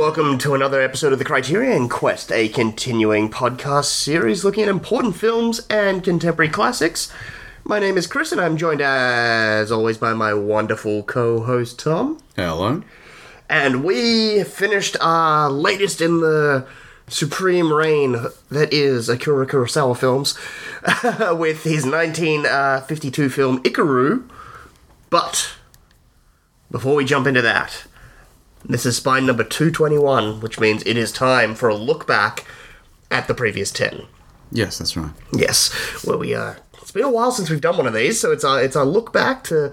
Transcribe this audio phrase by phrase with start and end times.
[0.00, 5.14] welcome to another episode of the Criterion Quest, a continuing podcast series looking at important
[5.14, 7.12] films and contemporary classics.
[7.64, 12.18] My name is Chris, and I'm joined, as always, by my wonderful co host, Tom.
[12.34, 12.82] Hello.
[13.50, 16.66] And we finished our latest in the
[17.06, 18.16] supreme reign
[18.50, 20.34] that is Akira Kurosawa films
[21.38, 24.26] with his 1952 film Ikiru.
[25.10, 25.56] But
[26.70, 27.84] before we jump into that,
[28.64, 32.44] this is spine number 221, which means it is time for a look back
[33.10, 34.06] at the previous 10.
[34.52, 35.12] Yes, that's right.
[35.32, 35.72] Yes,
[36.04, 36.58] where we are.
[36.80, 38.84] it's been a while since we've done one of these, so it's our it's our
[38.84, 39.72] look back to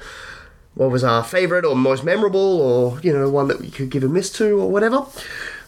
[0.76, 4.04] what was our favorite or most memorable or you know one that we could give
[4.04, 5.06] a miss to or whatever.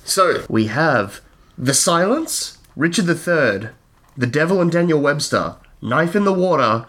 [0.03, 1.21] So, we have
[1.57, 3.69] The Silence, Richard III,
[4.17, 6.85] The Devil and Daniel Webster, Knife in the Water,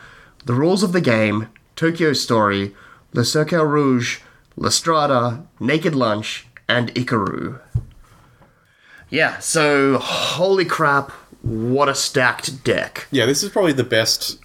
[0.46, 2.74] The Rules of the Game, Tokyo Story,
[3.12, 4.20] Le Cercle Rouge,
[4.60, 7.58] La Strada, Naked Lunch, and Ikiru.
[9.08, 11.10] Yeah, so holy crap,
[11.42, 14.38] what a stacked deck Yeah, this is probably the best,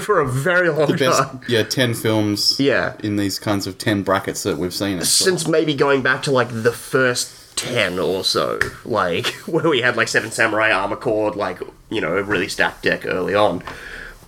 [0.00, 1.40] for a very long the best, time.
[1.48, 2.58] yeah, ten films.
[2.60, 2.96] Yeah.
[3.02, 5.00] in these kinds of ten brackets that we've seen.
[5.02, 9.96] Since maybe going back to like the first 10 or so, like where we had
[9.96, 13.62] like Seven Samurai Amarcord, like, you know, a really stacked deck early on.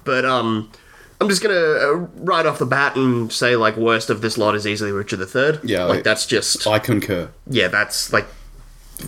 [0.05, 0.71] But, um,
[1.23, 4.55] I'm just gonna uh, right off the bat and say like worst of this lot
[4.55, 5.61] is easily Richard III.
[5.63, 7.31] Yeah, like like- that's just I concur.
[7.49, 8.27] yeah, that's like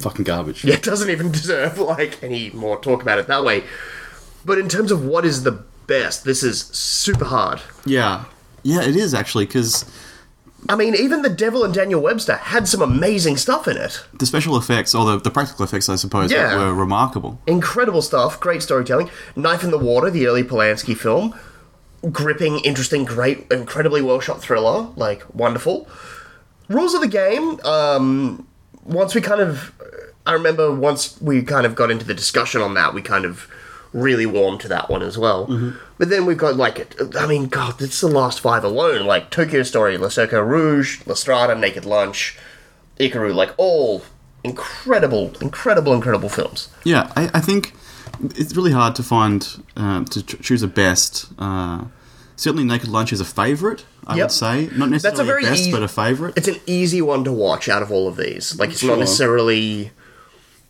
[0.00, 0.64] Fucking garbage.
[0.64, 3.64] Yeah, it doesn't even deserve like any more talk about it that way.
[4.44, 5.52] But in terms of what is the
[5.86, 7.60] best, this is super hard.
[7.84, 8.24] yeah,
[8.62, 8.82] yeah.
[8.82, 9.84] It is actually because
[10.68, 14.02] I mean, even the Devil and Daniel Webster had some amazing stuff in it.
[14.18, 16.56] the special effects or the, the practical effects, I suppose, Yeah.
[16.56, 17.38] were remarkable.
[17.46, 19.10] Incredible stuff, great storytelling.
[19.36, 21.34] Knife in the Water, the early Polanski film.
[22.10, 24.88] Gripping, interesting, great, incredibly well shot thriller.
[24.96, 25.88] Like, wonderful.
[26.68, 28.46] Rules of the game, um,
[28.84, 29.72] once we kind of.
[30.26, 33.46] I remember once we kind of got into the discussion on that, we kind of
[33.92, 35.74] really warmed to that one as well.
[35.98, 39.06] But then we've got, like, it I mean, God, it's the last five alone.
[39.06, 42.36] Like, Tokyo Story, La Cercle Rouge, La Strada, Naked Lunch,
[42.98, 44.02] Ikiru, like, all
[44.42, 46.68] incredible, incredible, incredible films.
[46.84, 47.74] Yeah, I, I think
[48.36, 51.26] it's really hard to find uh, to ch- choose a best.
[51.38, 51.84] Uh,
[52.36, 53.84] certainly, Naked Lunch is a favourite.
[54.06, 54.24] I Yep.
[54.24, 56.34] would say not necessarily That's a very best, easy- but a favourite.
[56.36, 58.58] it's an easy one to watch out of all of these.
[58.58, 59.90] Like it's not necessarily.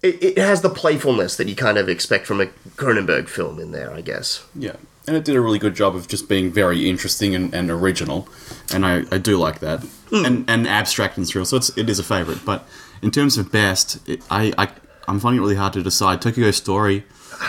[0.02, 2.46] It, it has the playfulness that you kind of expect from a
[2.76, 4.44] Cronenberg film in there, I guess.
[4.54, 4.76] Yeah,
[5.06, 8.28] and it did a really good job of just being very interesting and, and original,
[8.72, 9.80] and I, I do like that,
[10.10, 10.24] Hmm.
[10.26, 11.46] and and abstract and surreal.
[11.46, 12.68] So it's it is a favorite, but
[13.02, 14.68] in terms of best, it, I, I
[15.08, 16.20] I'm finding it really hard to decide.
[16.22, 17.02] Tokyo Story I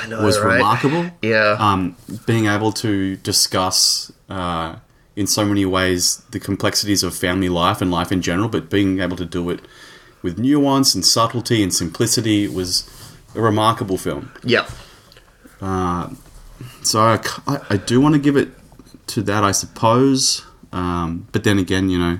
[0.07, 0.55] know, was right?
[0.55, 1.11] remarkable.
[1.21, 1.57] Yeah.
[1.59, 1.95] Um,
[2.25, 4.77] being able to discuss uh,
[5.15, 8.99] in so many ways the complexities of family life and life in general, but being
[8.99, 9.61] able to do it
[10.21, 12.89] with nuance and subtlety and simplicity was
[13.35, 14.31] a remarkable film.
[14.43, 14.69] Yep.
[16.83, 16.99] So
[17.47, 18.49] I do want to give it
[19.07, 20.43] to that, I suppose.
[20.71, 22.19] Um, but then again, you know,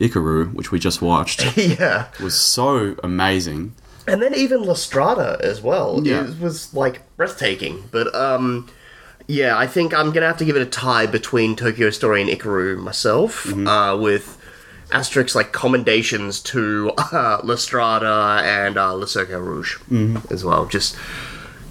[0.00, 2.08] Ikiru, which we just watched, yeah.
[2.22, 3.74] was so amazing.
[4.08, 6.00] And then even La Strada as well.
[6.04, 6.28] Yeah.
[6.28, 7.84] It was like breathtaking.
[7.90, 8.68] But um
[9.28, 12.30] yeah, I think I'm gonna have to give it a tie between Tokyo Story and
[12.30, 14.38] Ikiru myself, uh, with
[14.92, 19.78] asterisks like commendations to uh, La Strada and uh, Le Cercle Rouge
[20.30, 20.66] as well.
[20.66, 20.96] Just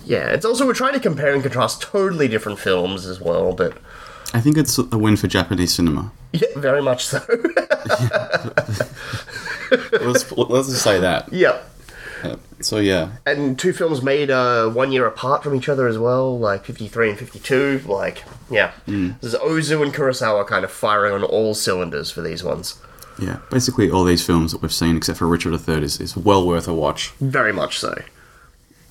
[0.04, 3.78] yeah, it's also we're trying to compare and contrast totally different films as well, but
[4.34, 6.12] I think it's a win for Japanese cinema.
[6.34, 7.20] yeah, very much so.
[9.92, 11.32] Let's, let's just say that.
[11.32, 11.60] yeah.
[12.24, 15.98] Uh, So yeah, and two films made uh, one year apart from each other as
[15.98, 17.82] well, like 53 and 52.
[17.86, 18.72] Like, yeah.
[18.88, 22.80] This is Ozu and Kurosawa kind of firing on all cylinders for these ones.
[23.20, 23.40] yeah.
[23.52, 26.68] Basically, all these films that we've seen, except for Richard III, is, is well worth
[26.68, 27.10] a watch.
[27.20, 27.94] Very much so.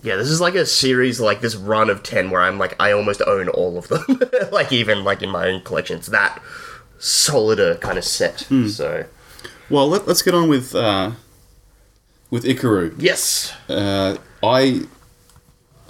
[0.02, 2.92] Yeah, this is like a series, like this run of 10 where I'm like, I
[2.92, 4.20] almost own all of them.
[4.52, 5.96] like, even like in my own collection.
[5.96, 6.42] It's that
[6.98, 8.40] solid a kind of set.
[8.68, 9.06] So,
[9.70, 11.12] Well, let, let's get on with uh,
[12.34, 12.92] with Ikiru.
[12.98, 13.54] yes.
[13.68, 14.82] Uh, I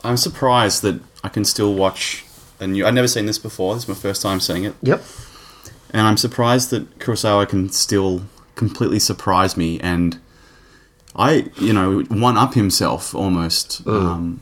[0.05, 2.23] I'm surprised that I can still watch
[2.61, 2.85] a new.
[2.85, 3.73] I've never seen this before.
[3.75, 4.75] This is my first time seeing it.
[4.83, 5.03] Yep.
[5.91, 8.27] And I'm surprised that Kurosawa can still
[8.57, 10.19] completely surprise me and
[11.17, 13.87] I, you know, one up himself almost.
[13.87, 14.41] Um,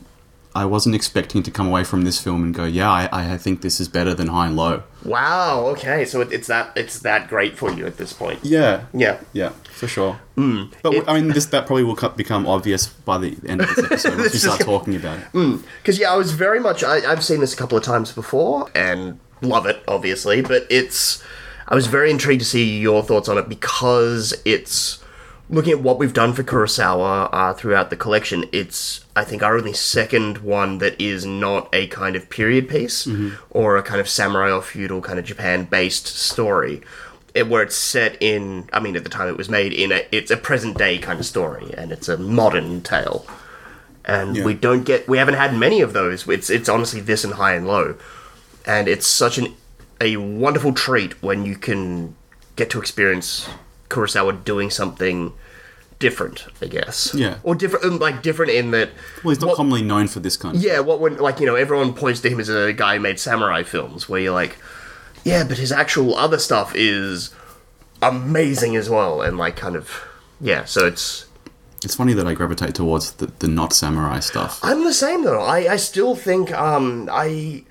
[0.55, 3.63] I wasn't expecting to come away from this film and go, yeah, I, I think
[3.63, 4.83] this is better than High and Low.
[5.05, 6.05] Wow, okay.
[6.05, 8.41] So it, it's that it's that great for you at this point.
[8.43, 8.85] Yeah.
[8.93, 9.21] Yeah.
[9.33, 10.21] Yeah, for sure.
[10.37, 10.73] Mm.
[10.83, 13.85] But It- I mean, this that probably will become obvious by the end of this
[13.85, 15.25] episode once is start gonna- talking about it.
[15.33, 15.63] Mm.
[15.83, 16.85] Because yeah, I was very much.
[16.85, 20.43] I, I've seen this a couple of times before and love it, obviously.
[20.43, 21.23] But it's.
[21.69, 25.03] I was very intrigued to see your thoughts on it because it's
[25.53, 29.57] looking at what we've done for Kurosawa uh, throughout the collection, it's I think our
[29.57, 33.37] only second one that is not a kind of period piece mm-hmm.
[33.51, 36.81] or a kind of samurai or feudal kind of Japan based story.
[37.35, 40.05] It, where it's set in, I mean, at the time it was made in a,
[40.13, 43.27] it's a present day kind of story, and it's a modern tale,
[44.05, 44.45] and Yeah.
[44.45, 46.29] we don't get, we haven't had many of those.
[46.29, 47.95] It's it's honestly this and high and low,
[48.67, 49.55] and it's such an
[50.01, 52.15] a wonderful treat when you can
[52.57, 53.49] get to experience
[53.89, 55.33] Kurosawa doing something
[55.99, 57.15] different, I guess.
[57.15, 57.37] Yeah.
[57.45, 58.91] Or different, um, like different in that.
[59.23, 61.47] Well, he's not what- commonly known for this kind of Yeah, what when like you
[61.47, 64.57] know everyone points to him as a guy who made samurai films, where you're like,
[65.25, 67.35] yeah, but his actual other stuff is
[68.01, 69.91] amazing as well, and like kind of
[70.41, 70.65] yeah.
[70.65, 71.27] So it's
[71.85, 74.61] It's funny that I gravitate towards the, the not samurai stuff.
[74.63, 75.43] I'm the same though.
[75.43, 77.65] I, I still think um I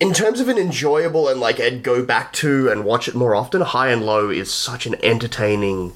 [0.00, 3.34] in terms of an enjoyable and like I'd go back to and watch it more
[3.34, 5.92] often, High and Low is such an entertaining,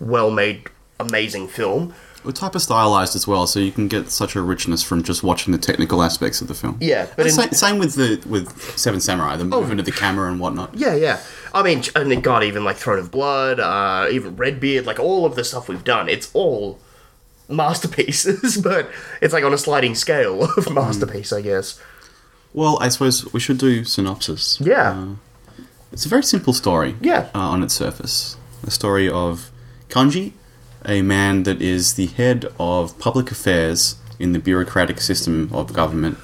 [0.00, 0.68] well made,
[0.98, 1.94] amazing film.
[2.26, 5.22] Well, type of stylized as well, so you can get such a richness from just
[5.22, 6.76] watching the technical aspects of the film.
[6.80, 10.28] Yeah, but in- sa- same with the with Seven Samurai, the movement of the camera
[10.28, 10.74] and whatnot.
[10.74, 11.20] Yeah, yeah.
[11.54, 15.24] I mean, and it got even like Throne of Blood, uh, even Redbeard, like all
[15.24, 16.08] of the stuff we've done.
[16.08, 16.80] It's all
[17.48, 18.90] masterpieces, but
[19.20, 21.80] it's like on a sliding scale of masterpiece, I guess.
[22.52, 24.60] Well, I suppose we should do synopsis.
[24.60, 24.90] Yeah.
[24.90, 25.62] Uh,
[25.92, 26.96] it's a very simple story.
[27.00, 27.28] Yeah.
[27.34, 28.36] Uh, on its surface,
[28.66, 29.50] a story of
[29.88, 30.32] Kanji,
[30.86, 36.18] a man that is the head of public affairs in the bureaucratic system of government,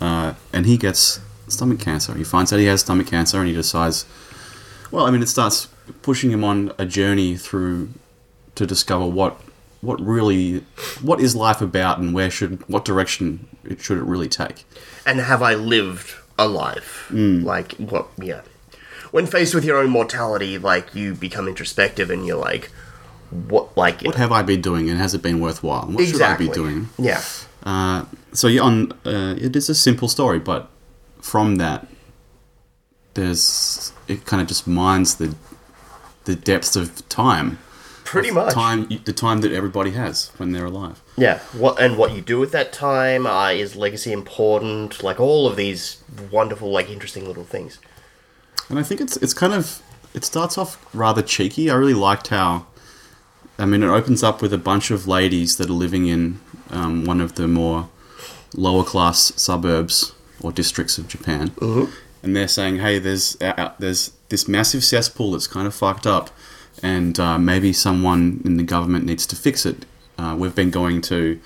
[0.00, 2.14] uh, and he gets stomach cancer.
[2.14, 4.06] He finds out he has stomach cancer, and he decides.
[4.90, 5.68] Well, I mean, it starts
[6.02, 7.90] pushing him on a journey through
[8.54, 9.40] to discover what
[9.80, 10.64] what really
[11.02, 14.64] what is life about, and where should what direction it should it really take.
[15.06, 17.10] And have I lived a life?
[17.44, 18.42] Like, what, yeah.
[19.10, 22.70] When faced with your own mortality, like, you become introspective and you're like,
[23.48, 25.86] what, like, What have I been doing, and has it been worthwhile?
[25.86, 26.12] What exactly.
[26.12, 26.88] should I be doing?
[26.98, 27.20] Yeah.
[27.64, 30.70] Uh, so yeah, on uh, it is a simple story, but
[31.20, 31.86] from that,
[33.14, 35.34] there's it kind of just mines the
[36.24, 37.58] the depths of time,
[38.04, 38.52] Pretty much.
[38.52, 41.02] time the time that everybody has when they're alive.
[41.16, 45.02] Yeah, what and what you do with that time uh, is legacy important.
[45.02, 47.78] Like all of these wonderful, like interesting little things.
[48.68, 49.80] And I think it's it's kind of
[50.12, 51.70] it starts off rather cheeky.
[51.70, 52.66] I really liked how,
[53.58, 56.40] I mean, it opens up with a bunch of ladies that are living in
[56.70, 57.88] um, one of the more
[58.54, 61.92] lower class suburbs or districts of Japan, mm-hmm.
[62.22, 66.06] and they're saying, "Hey, there's uh, uh, there's this massive cesspool that's kind of fucked
[66.06, 66.30] up,
[66.82, 69.86] and uh, maybe someone in the government needs to fix it.
[70.18, 71.40] Uh, we've been going to."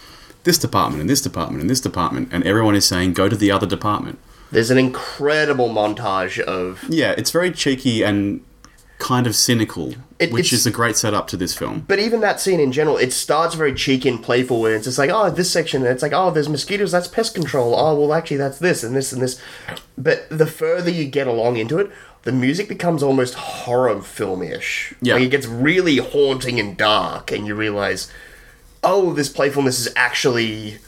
[0.44, 3.50] This department and this department and this department, and everyone is saying go to the
[3.50, 4.18] other department.
[4.50, 8.40] There's an incredible montage of Yeah, it's very cheeky and
[8.98, 11.84] kind of cynical, It- which is a great setup to this film.
[11.86, 14.98] But even that scene in general, it starts very cheeky and playful, where it's just
[14.98, 17.74] like, oh, this section, and it's like, oh, there's mosquitoes, that's pest control.
[17.78, 19.40] Oh, well, actually, that's this and this and this.
[19.96, 21.90] But the further you get along into it,
[22.24, 24.92] the music becomes almost horror film-ish.
[25.00, 25.14] Yeah.
[25.14, 28.10] Like, it gets really haunting and dark, and you realize,
[28.82, 30.78] oh, this playfulness is actually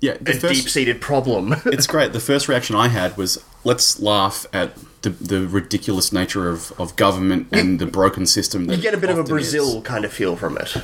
[0.00, 1.54] Yeah, a first, deep-seated problem.
[1.66, 2.14] it's great.
[2.14, 6.96] The first reaction I had was let's laugh at the, the ridiculous nature of, of
[6.96, 8.64] government and the broken system.
[8.66, 9.52] That you get a bit of a often is.
[9.52, 10.76] Brazil kind of feel from it.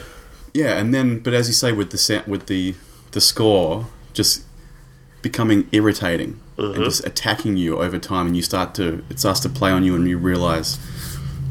[0.55, 2.75] Yeah, and then but as you say with the with the
[3.13, 4.43] the score just
[5.23, 6.75] becoming irritating Mm-hmm.
[6.75, 9.85] and just attacking you over time, and you start to it starts to play on
[9.85, 10.77] you, and you realize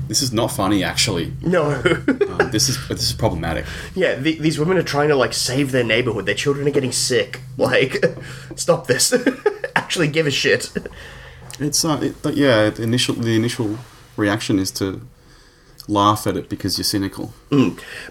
[0.09, 0.83] this is not funny.
[0.83, 1.61] Actually, No.
[1.71, 3.63] uh, this is this is problematic.
[3.95, 6.25] yeah, the, these women are trying to, like, save their neighborhood.
[6.25, 7.39] Their children are getting sick.
[7.57, 8.03] Like,
[8.57, 9.13] stop this.
[9.77, 10.69] Actually give a shit.
[11.59, 12.69] It's uh, it, yeah.
[12.69, 13.77] The initial the initial
[14.15, 15.01] reaction is to
[15.87, 17.33] laugh at it because you're cynical,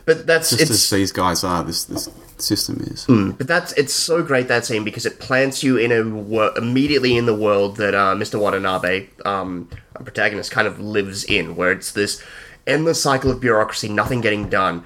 [0.05, 1.63] But that's just it's as these guys are.
[1.63, 3.05] This this system is.
[3.07, 7.17] but that's it's so great that scene because it plants you in a wor- immediately
[7.17, 8.39] in the world that uh, Mr.
[8.41, 12.23] Watanabe, um, our protagonist, kind of lives in, where it's this
[12.67, 14.85] endless cycle of bureaucracy, nothing getting done,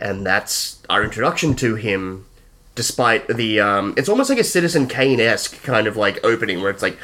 [0.00, 2.26] and that's our introduction to him.
[2.76, 6.70] Despite the, um, it's almost like a Citizen Kane esque kind of like opening where
[6.70, 6.96] it's like,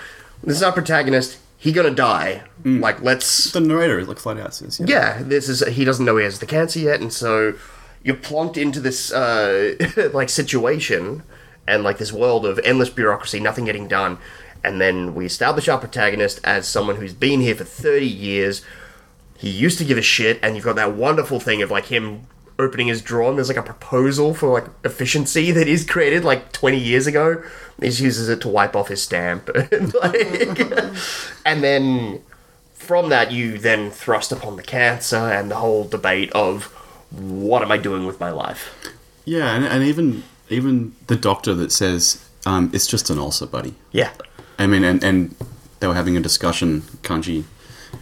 [0.42, 1.38] this is our protagonist.
[1.58, 2.44] He gonna die.
[2.80, 4.86] Like let's The narrator looks like out yeah.
[4.86, 7.54] yeah, this is he doesn't know he has the cancer yet, and so
[8.02, 9.74] you're plonked into this uh,
[10.12, 11.22] like situation
[11.66, 14.18] and like this world of endless bureaucracy, nothing getting done,
[14.62, 18.62] and then we establish our protagonist as someone who's been here for thirty years.
[19.38, 22.26] He used to give a shit, and you've got that wonderful thing of like him
[22.58, 26.52] opening his drawer, and there's like a proposal for like efficiency that is created like
[26.52, 27.42] 20 years ago.
[27.80, 30.60] He just uses it to wipe off his stamp, and, like,
[31.44, 32.22] and then
[32.74, 36.66] from that you then thrust upon the cancer and the whole debate of
[37.10, 38.92] what am I doing with my life?
[39.24, 43.74] Yeah, and, and even even the doctor that says um, it's just an ulcer, buddy.
[43.90, 44.12] Yeah.
[44.58, 45.34] I mean, and, and
[45.80, 47.44] they were having a discussion, Kanji.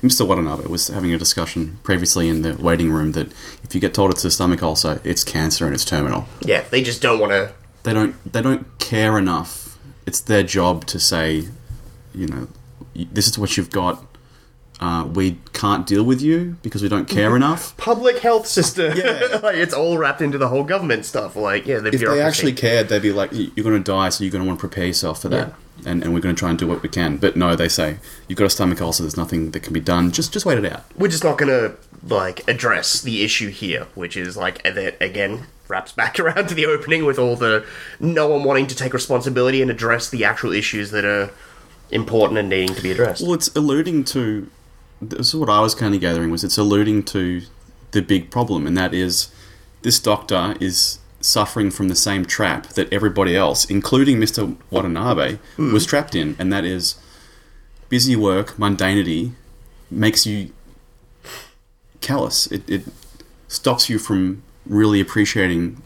[0.05, 0.27] Mr.
[0.27, 3.33] Watanabe was having a discussion previously in the waiting room that
[3.63, 6.27] if you get told it's a stomach ulcer, it's cancer and it's terminal.
[6.43, 7.53] Yeah, they just don't want to.
[7.85, 9.79] They don't they don't care enough.
[10.07, 11.49] It's their job to say,
[12.15, 12.49] you know,
[12.95, 14.05] this is what you've got.
[14.79, 17.75] Uh, we can't deal with you because we don't care enough.
[17.79, 18.95] Public health system.
[18.97, 19.39] Yeah.
[19.43, 21.37] like, it's all wrapped into the whole government stuff.
[21.37, 24.25] Like, yeah, the If they actually cared, they'd be like, "You're going to die, so
[24.25, 25.55] you're going to want to prepare yourself for that."
[25.87, 27.17] And, and we're going to try and do what we can.
[27.19, 29.03] But no, they say you've got a stomach ulcer.
[29.03, 30.13] There's nothing that can be done.
[30.13, 30.85] Just just wait it out.
[30.97, 31.75] we're just not gonna
[32.07, 36.67] like address the issue here, which is like that again wraps back around to the
[36.67, 37.67] opening with all the
[38.01, 41.31] no one wanting to take responsibility and address the actual issues that are
[41.91, 43.23] important and needing to be addressed.
[43.23, 44.49] Well, it's alluding to.
[45.03, 47.43] This is what I was kind of gathering was it's alluding to
[47.91, 49.33] the big problem, and that is
[49.83, 55.73] this doctor is suffering from the same trap that everybody else, including Mister Watanabe, hmm.
[55.73, 56.97] was trapped in, and that is
[57.89, 59.33] busy work, mundanity,
[59.91, 60.53] makes you
[62.01, 62.47] callous.
[62.49, 62.83] It, it
[63.49, 65.83] stops you from really appreciating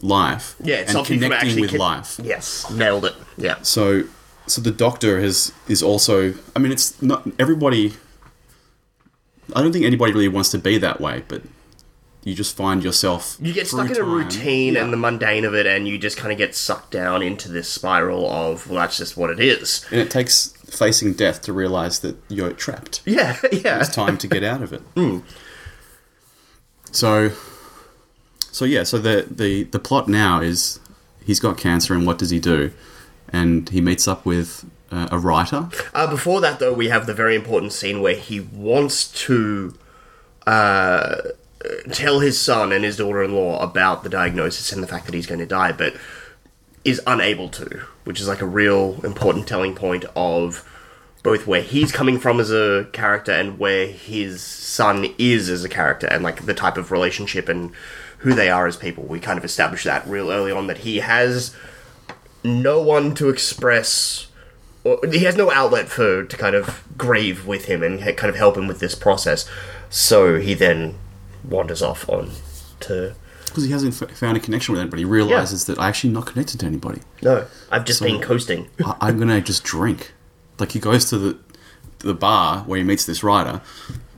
[0.00, 2.20] life yeah, and stops you from connecting actually with con- life.
[2.22, 3.14] Yes, nailed it.
[3.36, 4.04] Yeah, So,
[4.46, 6.34] so the doctor has is also.
[6.54, 7.94] I mean, it's not everybody.
[9.54, 11.42] I don't think anybody really wants to be that way, but
[12.26, 13.36] you just find yourself.
[13.40, 14.82] you get stuck in a time- routine Yeah.
[14.82, 17.68] and the mundane of it, and you just kind of get sucked down into this
[17.68, 19.84] spiral of well, that's just what it is.
[19.92, 23.00] and it takes facing death to realize that you're trapped.
[23.06, 23.78] Yeah, yeah.
[23.80, 24.82] It's time to get out of it.
[24.96, 25.18] Hmm.
[26.92, 27.30] So,
[28.50, 28.82] so yeah.
[28.82, 30.80] So the the the plot now is
[31.24, 32.72] he's got cancer, and what does he do?
[33.28, 35.68] And he meets up with uh, a writer.
[35.94, 39.74] Uh, before that, though, we have the very important scene where he wants to
[40.46, 41.16] uh,
[41.90, 45.40] tell his son and his daughter-in-law about the diagnosis and the fact that he's going
[45.40, 45.94] to die, but
[46.84, 50.68] is unable to, which is like a real important telling point of
[51.22, 55.68] both where he's coming from as a character and where his son is as a
[55.68, 57.72] character, and like the type of relationship and
[58.18, 59.04] who they are as people.
[59.04, 61.54] We kind of established that real early on that he has
[62.44, 64.28] no one to express
[64.84, 68.36] or he has no outlet for to kind of grieve with him and kind of
[68.36, 69.48] help him with this process.
[69.90, 70.96] So he then
[71.48, 72.30] wanders off on
[72.80, 73.14] to
[73.46, 75.02] because he hasn't f- found a connection with anybody.
[75.02, 77.00] He realizes that I'm actually not connected to anybody.
[77.22, 78.68] no, I've just been coasting.
[78.84, 80.12] I- I'm gonna just drink.
[80.58, 81.38] Like he goes to the
[82.00, 83.60] the bar where he meets this writer,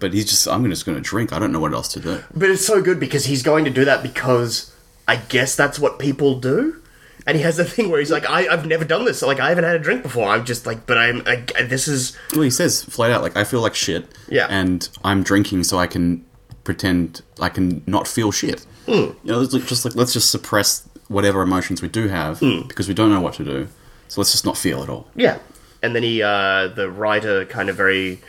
[0.00, 1.32] but he's just I'm just gonna drink.
[1.32, 2.22] I don't know what else to do.
[2.34, 4.74] But it's so good because he's going to do that because
[5.06, 6.82] I guess that's what people do.
[7.26, 9.20] And he has the thing where he's like, I, I've never done this.
[9.20, 10.28] Like, I haven't had a drink before.
[10.28, 13.44] I'm just like, but I'm, I, this is, Well, he says flat out like I
[13.44, 14.06] feel like shit.
[14.30, 14.46] Yeah.
[14.48, 16.24] and I'm drinking so I can
[16.72, 18.60] pretend I can not feel shit.
[18.86, 18.92] Hmm.
[19.24, 20.70] You know, it's just like let's just suppress
[21.08, 22.62] whatever emotions we do have Hmm.
[22.68, 23.68] because we don't know what to do.
[24.08, 25.04] So let's just not feel at all.
[25.26, 25.38] yeah.
[25.82, 28.20] And then he, uh, the writer kind of very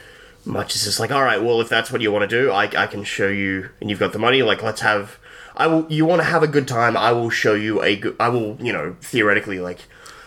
[0.46, 2.66] much is just like, all right, well, if that's what you want to do, I,
[2.84, 5.18] I can show you, and you've got the money, like, let's have,
[5.58, 8.16] I will, you want to have a good time, I will show you a good,
[8.20, 9.80] I will, you know, theoretically, like,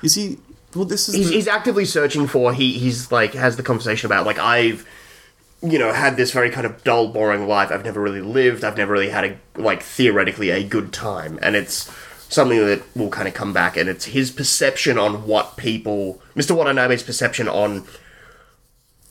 [0.02, 0.38] Is he?
[0.74, 4.06] Well, this is he's, the- he's actively searching for he he's like has the conversation
[4.06, 4.84] about like i've
[5.62, 7.70] you know had this very kind of dull boring life.
[7.70, 8.64] I've never really lived.
[8.64, 11.38] I've never really had a like theoretically a good time.
[11.42, 11.90] And it's
[12.28, 16.56] something that will kind of come back and it's his perception on what people mr
[16.56, 17.84] watanabe's perception on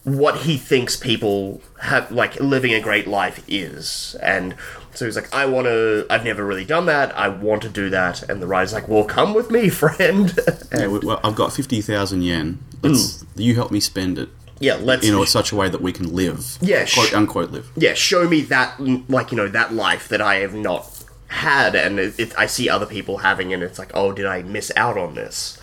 [0.04, 4.16] what he thinks people have like living a great life is.
[4.24, 4.56] And
[4.94, 7.16] so he's like i want to i've never really done that.
[7.16, 8.28] I want to do that.
[8.28, 10.38] And the writer's like well come with me friend.
[10.74, 12.60] Yeah, well, I've got fifty thousand yen.
[12.82, 13.40] Let's hmm.
[13.40, 14.30] you help me spend it
[14.62, 16.58] yeah let's in a- such a way that we can live.
[16.62, 17.70] Yeah, quote sh- unquote live.
[17.76, 20.88] yeah, show me that, like, you know, that life that I have not
[21.28, 24.44] had, and it, it, I see other people having, and it's like, oh, did I
[24.44, 25.58] miss out on this?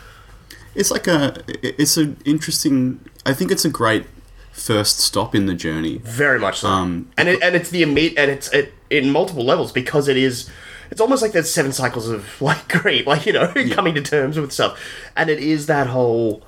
[0.75, 1.43] It's like a.
[1.63, 3.01] It's an interesting.
[3.27, 4.07] I think it's a great
[4.53, 5.99] first stop in the journey.
[5.99, 6.69] Very much so.
[6.69, 10.17] Um, and it, and it's the immediate, and it's it, in multiple levels because it
[10.17, 10.49] is.
[10.91, 14.39] It's almost like there's seven cycles of like grief, like you know, coming to terms
[14.39, 14.81] with stuff,
[15.17, 16.43] and it is that whole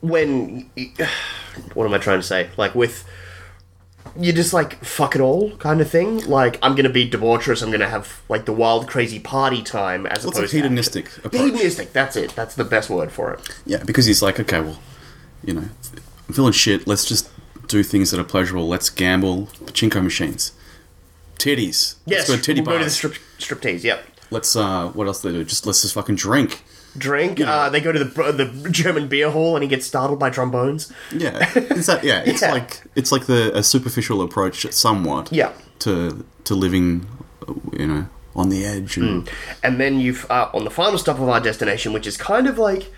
[0.00, 0.70] when.
[1.74, 2.50] What am I trying to say?
[2.56, 3.04] Like with
[4.16, 6.24] you're just like fuck it all kind of thing.
[6.26, 7.62] Like I'm gonna be debaucherous.
[7.62, 11.16] I'm gonna have like the wild, crazy party time as What's a opposed to hedonistic
[11.18, 11.32] approach?
[11.34, 11.92] hedonistic.
[11.92, 12.34] That's it.
[12.34, 13.40] That's the best word for it.
[13.66, 14.78] Yeah, because he's like, okay, well,
[15.44, 15.68] you know,
[16.28, 16.86] I'm feeling shit.
[16.86, 17.28] Let's just
[17.66, 18.68] do things that are pleasurable.
[18.68, 20.52] Let's gamble, pachinko machines,
[21.38, 21.96] titties.
[22.06, 23.82] Yes, let's go to titty we'll go to the strip striptease.
[23.84, 24.04] Yep.
[24.30, 25.44] let's uh, what else do they do?
[25.44, 26.62] Just let's just fucking drink.
[26.96, 27.40] Drink.
[27.40, 30.92] Uh, they go to the the German beer hall, and he gets startled by trombones.
[31.12, 32.02] Yeah, it's that.
[32.04, 32.52] Yeah, it's Yeah.
[32.52, 35.30] like it's like the a superficial approach, somewhat.
[35.32, 35.52] Yeah.
[35.80, 37.06] To to living
[37.78, 38.96] you know, on the edge.
[38.96, 39.28] And
[39.62, 42.58] And then you've uh, on the final stop of our destination, which is kind of
[42.58, 42.90] like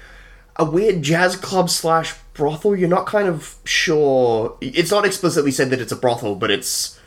[0.57, 2.77] a weird jazz club slash brothel.
[2.77, 4.57] You're not kind of sure.
[4.61, 6.99] It's not explicitly said that it's a brothel, but it's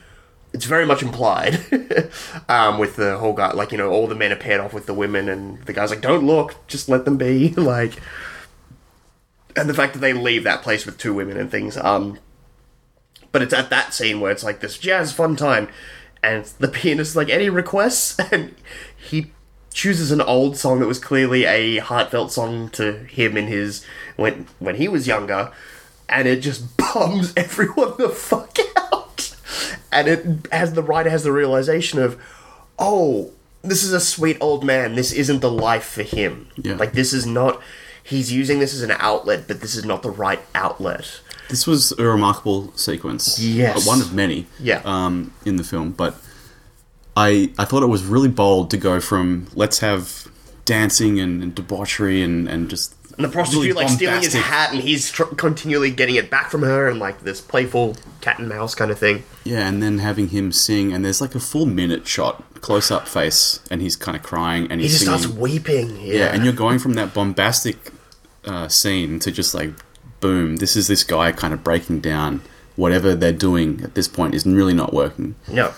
[0.54, 1.60] it's very much implied.
[2.50, 4.86] um, with the whole guy, like you know, all the men are paired off with
[4.86, 7.94] the women, and the guy's like, "Don't look, just let them be." like,
[9.56, 11.78] and the fact that they leave that place with two women and things.
[11.78, 12.20] Um,
[13.32, 15.68] but it's at that scene where it's like this jazz fun time,
[16.22, 18.20] and the pianist like, any requests?
[18.32, 18.56] And
[18.96, 19.32] he
[19.74, 23.84] chooses an old song that was clearly a heartfelt song to him in his
[24.16, 25.52] when when he was younger,
[26.08, 29.03] and it just bums everyone the fuck out.
[29.92, 32.20] And it as the writer has the realization of,
[32.80, 34.96] oh, this is a sweet old man.
[34.96, 36.48] This isn't the life for him.
[36.58, 36.76] Yeah.
[36.76, 37.62] Like this is not.
[38.06, 41.22] He's using this as an outlet, but this is not the right outlet.
[41.50, 43.40] This was a remarkable sequence.
[43.40, 43.88] Yes.
[43.88, 44.48] One of many.
[44.60, 44.82] Yeah.
[44.84, 46.16] Um, in the film, but
[47.16, 50.28] I I thought it was really bold to go from let's have
[50.66, 54.72] dancing and, and debauchery and and just And the prostitute really like stealing his hat,
[54.74, 58.50] and he's tr- continually getting it back from her, and like this playful cat and
[58.50, 59.24] mouse kind of thing.
[59.44, 63.08] Yeah, and then having him sing, and there's like a full minute shot, close up
[63.08, 65.20] face, and he's kind of crying and He he's just singing.
[65.20, 65.98] starts weeping.
[66.02, 67.78] Yeah, yeah, and you're going from that bombastic
[68.46, 69.72] uh, scene to just like,
[70.20, 72.42] boom, this is this guy kind of breaking down.
[72.76, 75.36] Whatever they're doing at this point is really not working.
[75.48, 75.74] no,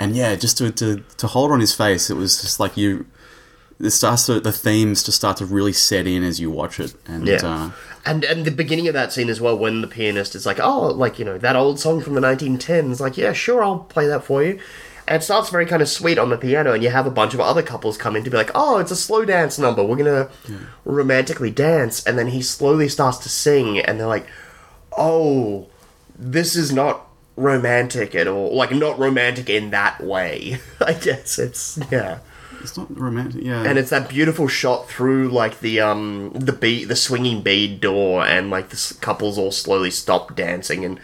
[0.00, 3.04] and yeah, just to, to to hold on his face, it was just like you.
[3.80, 6.94] It starts to the themes to start to really set in as you watch it,
[7.06, 7.70] and yeah, uh,
[8.04, 10.88] and and the beginning of that scene as well, when the pianist is like, "Oh,
[10.88, 14.24] like you know that old song from the 1910s," like, "Yeah, sure, I'll play that
[14.24, 14.58] for you."
[15.06, 17.34] And it starts very kind of sweet on the piano, and you have a bunch
[17.34, 19.84] of other couples come in to be like, "Oh, it's a slow dance number.
[19.84, 20.28] We're gonna
[20.84, 24.26] romantically dance," and then he slowly starts to sing, and they're like,
[24.98, 25.68] "Oh,
[26.18, 28.56] this is not romantic at all.
[28.56, 32.18] Like, not romantic in that way." I guess it's yeah.
[32.60, 33.42] It's not romantic.
[33.44, 37.80] Yeah, and it's that beautiful shot through like the um the bead the swinging bead
[37.80, 40.98] door and like the s- couples all slowly stop dancing and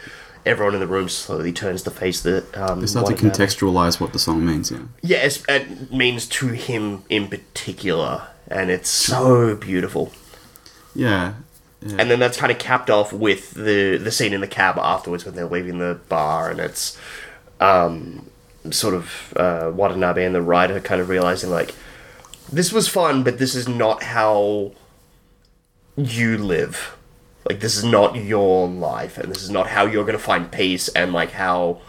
[0.47, 4.13] everyone in the room slowly turns to face the um they start to contextualize what
[4.13, 4.71] the song means.
[4.71, 10.13] Yeah, yes it means to him in particular and it's so beautiful
[10.95, 11.35] yeah,
[11.81, 11.97] yeah.
[11.99, 15.25] and then that's kind of capped off with the the scene in the cab afterwards
[15.25, 16.99] when they're leaving the bar and it's
[17.61, 18.27] um
[18.71, 21.75] sort of uh, Watanabe and the writer kind of realizing like
[22.53, 24.73] this was fun but this is not how
[25.97, 26.97] you live
[27.49, 30.51] like this is not your life and this is not how you're going to find
[30.51, 31.81] peace and like how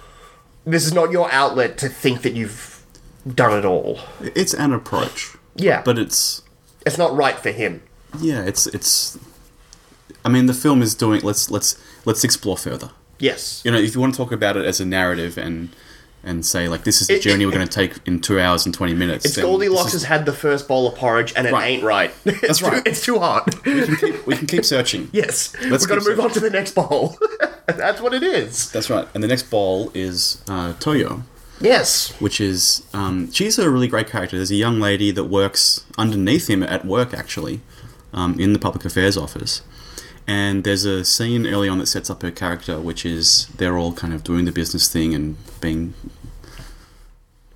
[0.65, 2.83] this is not your outlet to think that you've
[3.27, 5.35] done it all it's an approach.
[5.55, 6.41] yeah but it's
[6.85, 7.81] it's not right for him
[8.21, 9.17] yeah, it's it's.
[10.23, 11.21] I mean, the film is doing.
[11.21, 12.91] Let's let's let's explore further.
[13.19, 15.69] yes You know, if you want to talk about it as a narrative and
[16.25, 18.65] and say like this is the It- journey we're going to take in two hours
[18.65, 19.23] and twenty minutes.
[19.25, 21.67] It's Goldilocks this has had the first bowl of porridge and it Right.
[21.67, 22.11] ain't right.
[22.25, 22.81] It's That's too, right.
[22.87, 23.53] It's too hot.
[23.65, 25.09] we can keep, we can keep searching.
[25.13, 25.53] yes.
[25.67, 27.17] Let's We've got to move on to the next bowl.
[27.67, 28.71] That's what it is.
[28.71, 29.07] That's right.
[29.13, 31.23] And the next bowl is uh, Toyo,
[31.61, 32.13] Yes.
[32.19, 34.35] which is um, she's a really great character.
[34.37, 37.61] There's a young lady that works underneath him at work, actually,
[38.13, 39.61] um, in the public affairs office.
[40.27, 43.93] And there's a scene early on that sets up her character, which is they're all
[43.93, 45.93] kind of doing the business thing and being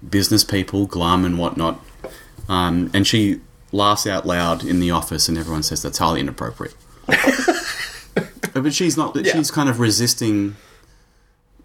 [0.07, 1.79] business people, glum and whatnot.
[2.47, 6.75] Um, and she laughs out loud in the office, and everyone says that's highly inappropriate.
[8.53, 9.15] but she's not.
[9.15, 9.33] Yeah.
[9.33, 10.55] She's kind of resisting.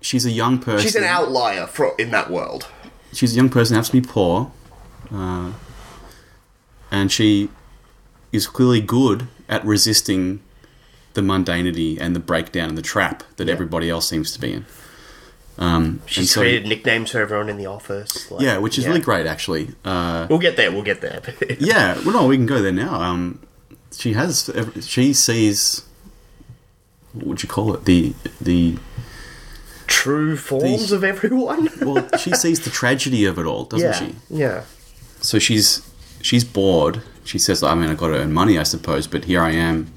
[0.00, 0.84] She's a young person.
[0.84, 2.68] She's an outlier fro in that world.
[3.12, 3.76] She's a young person.
[3.76, 4.52] Has to be poor,
[5.12, 5.52] uh,
[6.90, 7.50] and she
[8.32, 10.40] is clearly good at resisting
[11.14, 14.66] the mundanity and the breakdown and the trap that everybody else seems to be in.
[15.56, 18.30] Um, She's so- created nicknames for everyone in the office.
[18.30, 19.70] like- yeah, which is really great, actually.
[19.84, 20.72] Uh, We'll get there.
[20.72, 21.22] We'll get there.
[21.60, 22.94] yeah, well, no, we can go there now.
[23.00, 23.38] Um,
[23.96, 24.50] she has,
[24.80, 25.82] she sees,
[27.12, 27.84] what would you call it?
[27.84, 28.78] The the
[29.86, 31.68] True forms The- of everyone.
[31.80, 33.92] well, she sees the tragedy of it all, doesn't yeah.
[33.92, 34.14] she?
[34.30, 34.64] Yeah.
[35.20, 35.88] So she's
[36.20, 37.02] she's bored.
[37.22, 39.92] She says, "I mean, I got to earn money, I suppose, but here I am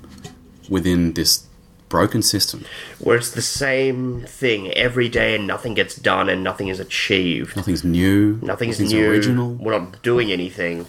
[0.69, 1.45] within this
[1.89, 2.65] broken system.
[2.99, 7.55] Where it's the same thing every day and nothing gets done and nothing is achieved.
[7.55, 8.39] Nothing's new.
[8.41, 9.09] Nothing's, new.
[9.09, 9.53] original.
[9.53, 10.87] We're not doing anything.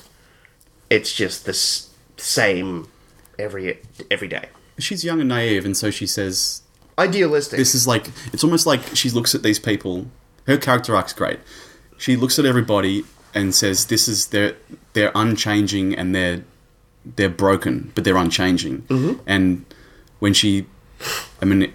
[0.90, 2.88] It's just the s- same
[3.38, 3.78] every
[4.10, 4.46] every day.
[4.78, 6.62] She's young and naive, and so she says,
[6.98, 7.58] Idealistic.
[7.58, 10.06] "This is like it's almost like she looks at these people.
[10.46, 11.38] Her character arc's great.
[11.98, 14.54] She looks at everybody and says, "This is they're
[14.94, 16.44] they're unchanging and they're
[17.16, 19.20] they're broken, but they're unchanging." Mm-hmm.
[19.26, 19.64] And
[20.18, 20.66] when she,
[21.40, 21.72] I mean,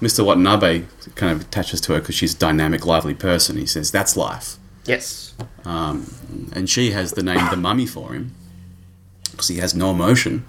[0.00, 0.24] Mr.
[0.24, 3.56] Watanabe kind of attaches to her because she's a dynamic, lively person.
[3.56, 5.34] He says, "That's life." Yes.
[5.64, 8.34] and she has the name the Mummy for him
[9.30, 10.44] because he has no emotion.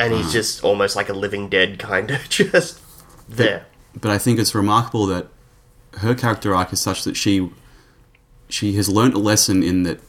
[0.00, 2.80] And he's just almost like a living dead, kind of just
[3.28, 3.66] there.
[4.00, 5.28] But I think it's remarkable that
[5.98, 7.50] her character arc is such that she
[8.48, 10.00] she has learned a lesson in that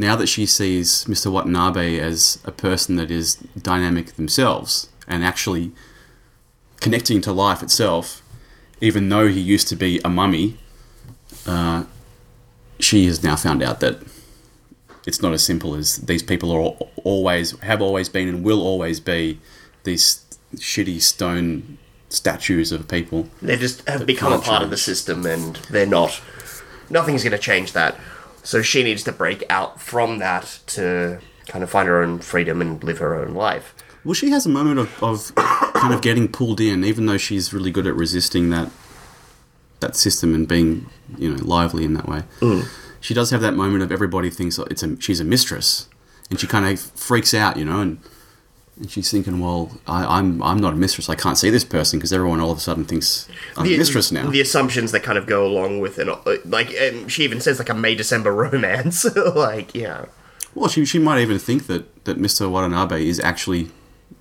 [0.00, 1.30] now that she sees Mr.
[1.30, 5.72] Watanabe as a person that is dynamic themselves and actually
[6.80, 8.22] connecting to life itself,
[8.80, 10.56] even though he used to be a mummy,
[11.46, 11.84] uh,
[12.78, 14.02] she has now found out that
[15.06, 19.00] it's not as simple as these people are always have always been and will always
[19.00, 19.38] be
[19.84, 21.76] these shitty stone
[22.08, 23.28] statues of people.
[23.42, 26.22] They just have become a part of the system, and they're not.
[26.88, 27.98] Nothing's going to change that.
[28.42, 32.60] So she needs to break out from that to kind of find her own freedom
[32.60, 33.74] and live her own life.
[34.04, 35.34] Well, she has a moment of, of
[35.74, 38.70] kind of getting pulled in, even though she's really good at resisting that
[39.80, 42.22] that system and being, you know, lively in that way.
[42.40, 42.68] Mm.
[43.00, 45.88] She does have that moment of everybody thinks oh, it's a she's a mistress,
[46.30, 47.98] and she kind of freaks out, you know, and
[48.80, 51.08] and she's thinking, well, I, I'm I'm not a mistress.
[51.10, 54.10] I can't see this person because everyone all of a sudden thinks I'm a mistress
[54.10, 54.30] now.
[54.30, 56.08] The assumptions that kind of go along with it,
[56.46, 59.04] like um, she even says, like a May December romance.
[59.34, 60.06] like, yeah,
[60.54, 62.50] Well, she, she might even think that, that Mr.
[62.50, 63.70] Watanabe is actually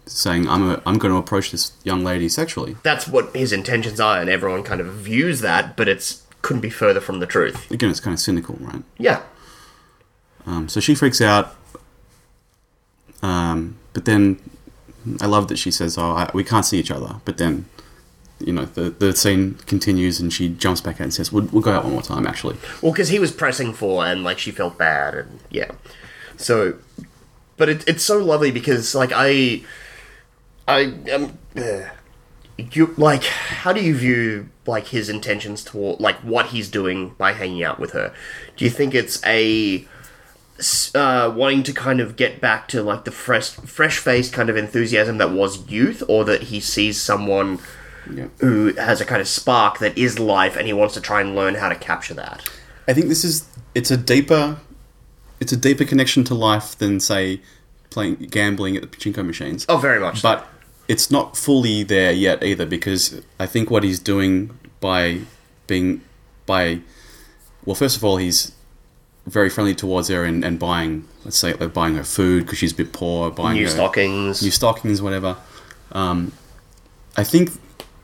[0.05, 2.75] saying, I'm, a, I'm going to approach this young lady sexually.
[2.83, 6.69] that's what his intentions are, and everyone kind of views that, but it's couldn't be
[6.69, 7.69] further from the truth.
[7.71, 8.83] Again, it's kind of cynical, right?
[8.97, 9.21] Yeah,
[10.45, 11.55] Um, so she freaks out.
[13.21, 14.39] Um, but then
[15.19, 17.19] I love that she says, Oh, I, we can't see each other.
[17.25, 17.65] But then,
[18.39, 21.61] you know, the, the scene continues and she jumps back out and says, We'll, we'll
[21.61, 22.55] go out one more time, actually.
[22.81, 25.71] well, because he was pressing for, and like she felt bad, and yeah.
[26.37, 26.75] So,
[27.57, 29.63] but it, it's so lovely because like I,
[30.65, 31.89] I um, uh,
[32.57, 37.33] you like how do you view like his intentions toward like what he's doing by
[37.33, 38.13] hanging out with her?
[38.55, 39.85] Do you think it's a
[40.95, 45.17] uh, wanting to kind of get back to like the fresh, fresh-faced kind of enthusiasm
[45.19, 47.59] that was youth, or that he sees someone
[48.11, 48.27] Yeah.
[48.39, 51.35] who has a kind of spark that is life, and he wants to try and
[51.35, 52.47] learn how to capture that?
[52.87, 53.45] I think this is,
[53.75, 54.57] it's a deeper,
[55.39, 57.41] it's a deeper connection to life than, say,
[57.91, 59.65] playing, gambling at the pachinko machines.
[59.69, 60.21] Oh, very much.
[60.21, 60.47] but
[60.87, 65.21] it's not fully there yet either because I think what he's doing by
[65.67, 66.01] being
[66.47, 66.79] by
[67.63, 68.53] well first of all he's
[69.29, 72.71] very friendly towards her and, and buying let's say like buying her food because she's
[72.71, 74.41] a bit poor buying new her stockings.
[74.41, 75.37] new stockings whatever
[75.91, 76.31] um,
[77.17, 77.51] I think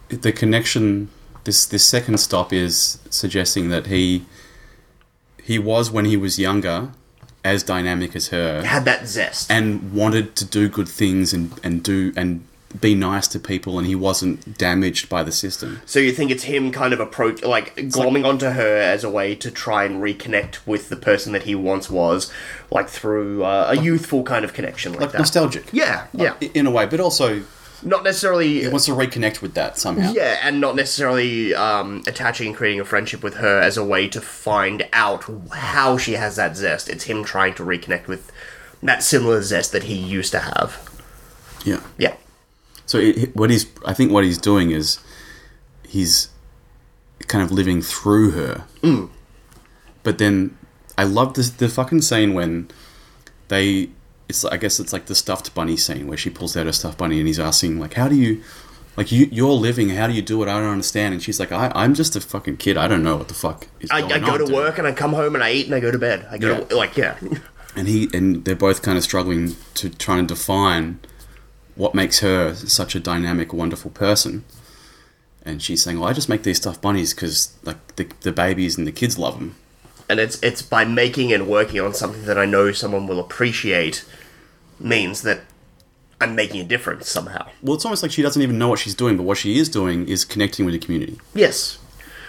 [0.10, 1.10] the connection
[1.44, 4.26] this this second stop is suggesting that he
[5.44, 6.92] he was when he was younger
[7.44, 9.52] as dynamic as her had that zest.
[9.52, 12.46] and wanted to do good things and, and do and
[12.82, 15.82] be nice to people and he wasn't damaged by the system.
[15.86, 19.36] So you think it's him kind of approach like glomming onto her as a way
[19.36, 22.32] to try and reconnect with the person that he once was,
[22.72, 25.20] like through uh, a youthful kind of connection like, Like that.
[25.20, 25.66] nostalgic.
[25.72, 26.34] Yeah, yeah.
[26.54, 27.44] In a way, but also
[27.84, 28.62] Not necessarily.
[28.64, 30.12] he wants to reconnect with that somehow.
[30.12, 34.08] yeah, and not necessarily um, attaching and creating a friendship with her as a way
[34.10, 36.90] to find out how she has that zest.
[36.90, 38.32] It's him trying to reconnect with
[38.84, 40.90] that similar zest that he used to have.
[41.64, 41.82] Yeah.
[41.98, 42.16] Yeah.
[42.86, 45.00] So it, what he's I think what he's doing is
[45.88, 46.30] he's
[47.28, 48.66] kind of living through her.
[48.82, 49.10] Mm.
[50.04, 50.58] But then
[50.98, 52.70] I love this the fucking scene when
[53.48, 53.90] they
[54.30, 56.98] it's I guess it's like the stuffed bunny scene where she pulls out her stuffed
[56.98, 58.42] bunny and he's asking like how do you
[58.98, 61.52] like you you're living how do you do it I don't understand and she's like
[61.52, 64.20] I I'm just a fucking kid I don't know what the fuck is I, I
[64.20, 66.00] go to dude." work and I come home and I eat and I go to
[66.00, 66.28] bed.
[66.30, 66.60] I go Yeah.
[66.66, 67.18] to, like yeah.
[67.76, 71.00] and he and they're both kind of struggling to try and define
[71.76, 74.44] what makes her such a dynamic, wonderful person.
[75.44, 78.78] And she's saying, "Well, I just make these stuffed bunnies because like the, the babies
[78.78, 79.56] and the kids love them."
[80.10, 84.06] and it's it's by making and working on something that I know someone will appreciate
[84.80, 85.42] means that
[86.22, 87.48] I'm making a difference somehow.
[87.62, 89.70] Well, it's almost like she doesn't even know what she's doing, but what she is
[89.70, 91.20] doing is connecting with the community.
[91.34, 91.80] Yes.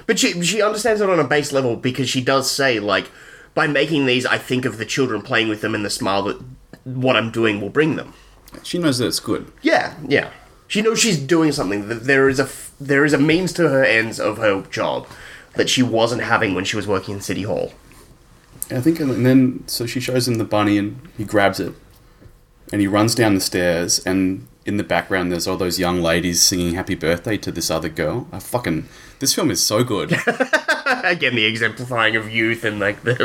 [0.07, 3.11] But she she understands it on a base level because she does say like
[3.55, 6.41] by making these I think of the children playing with them and the smile that
[6.85, 8.15] what I'm doing will bring them.
[8.63, 9.51] She knows that it's good.
[9.63, 10.31] Yeah, yeah.
[10.69, 13.69] She knows she's doing something that there is a f- there is a means to
[13.69, 15.07] her ends of her job
[15.55, 17.73] that she wasn't having when she was working in City Hall.
[18.71, 21.73] I think, and then so she shows him the bunny, and he grabs it,
[22.73, 26.43] and he runs down the stairs, and in the background there's all those young ladies
[26.43, 28.27] singing "Happy Birthday" to this other girl.
[28.33, 28.89] I fucking
[29.21, 30.11] this film is so good.
[31.05, 33.25] Again, the exemplifying of youth and like the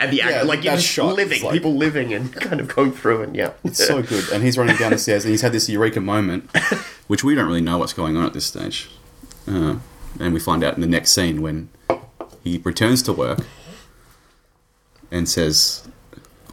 [0.00, 2.92] and the Yeah, act, like just shot, living, like- people living and kind of going
[2.92, 4.28] through and yeah, It's so good.
[4.32, 6.50] And he's running down the stairs, and he's had this eureka moment,
[7.06, 8.88] which we don't really know what's going on at this stage.
[9.46, 9.76] Uh,
[10.18, 11.68] and we find out in the next scene when
[12.42, 13.40] he returns to work,
[15.10, 15.86] and says,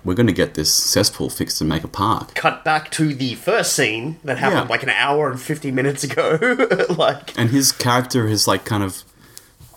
[0.04, 3.36] "We're going to get this cesspool fixed and make a park." Cut back to the
[3.36, 4.70] first scene that happened Yeah.
[4.70, 6.38] like an hour and 50 minutes ago.
[6.98, 9.04] like, And his character is like kind of.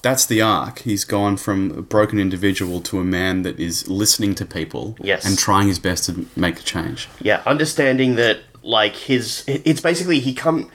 [0.06, 0.78] That's the arc.
[0.82, 5.24] He's gone from a broken individual to a man that is listening to people Yes.
[5.26, 7.08] and trying his best to make a change.
[7.20, 9.42] yeah, understanding that, like, his.
[9.48, 10.70] It's basically he come.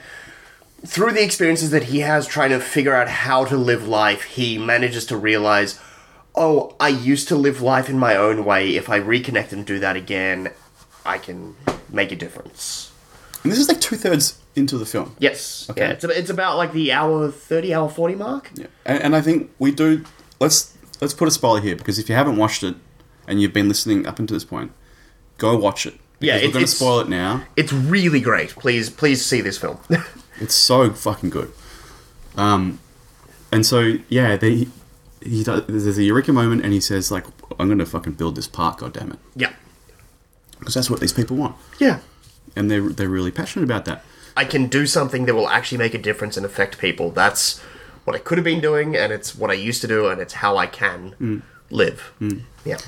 [0.84, 4.58] Through the experiences that he has trying to figure out how to live life, he
[4.58, 5.80] manages to realize,
[6.34, 8.76] oh, I used to live life in my own way.
[8.76, 10.50] If I reconnect and do that again,
[11.06, 11.56] I can
[11.88, 12.90] make a difference.
[13.42, 15.14] And this is like two thirds into the film.
[15.18, 15.66] Yes.
[15.70, 15.80] Okay.
[15.80, 18.50] Yeah, it's, it's about like the hour 30, hour 40 mark.
[18.54, 18.66] Yeah.
[18.84, 20.04] And, and I think we do.
[20.40, 22.74] Let's let's put a spoiler here because if you haven't watched it
[23.26, 24.72] and you've been listening up until this point,
[25.38, 25.94] go watch it.
[26.20, 27.42] Yeah, Because we're it- going to spoil it now.
[27.56, 28.50] It's really great.
[28.50, 29.78] Please, please see this film.
[30.40, 31.52] It's so fucking good.
[32.36, 32.80] Um,
[33.52, 34.66] and so yeah, they
[35.22, 37.26] he does, there's a eureka moment, and he says like,
[37.60, 39.52] "I'm going to fucking build this park, god damn it," yeah.
[40.58, 42.00] because that's what these people want, Yeah.
[42.56, 44.02] and they're they're really passionate about that.
[44.36, 47.10] I can do something that will actually make a difference and affect people.
[47.10, 47.60] That's
[48.04, 50.34] what I could have been doing, and it's what I used to do, and it's
[50.34, 51.42] how I can mm.
[51.70, 52.12] live.
[52.20, 52.42] Mm.
[52.64, 52.78] Yeah.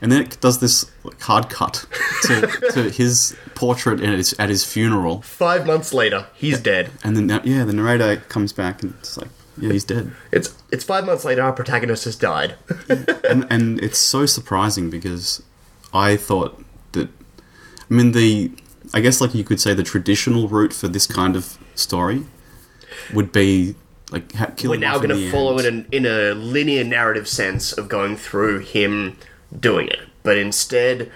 [0.00, 1.86] And then it does this hard cut
[2.24, 6.90] to, to his portrait at his, at his funeral, Five months later, he's dead.
[7.02, 10.12] and then yeah, the narrator comes back and it's like, yeah, he's dead.
[10.32, 11.42] It's it's five months later.
[11.42, 12.56] Our protagonist has died.
[13.28, 15.42] and and it's so surprising because
[15.92, 18.50] I thought that I mean the
[18.92, 22.24] I guess like you could say the traditional route for this kind of story
[23.12, 23.74] would be
[24.10, 27.88] like ha- We're now going to follow it in, in a linear narrative sense of
[27.88, 29.16] going through him
[29.58, 31.10] doing it, but instead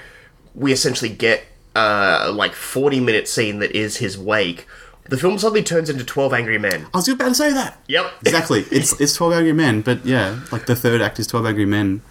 [0.55, 1.45] we essentially get
[1.77, 4.67] uh, like forty minute scene that is his wake.
[5.09, 6.87] The film suddenly turns into Twelve Angry Men.
[6.93, 7.81] I was about to say that.
[7.89, 8.13] Yep.
[8.23, 8.65] Exactly.
[8.71, 12.03] It's it's Twelve Angry Men, but yeah, like the third act is Twelve Angry Men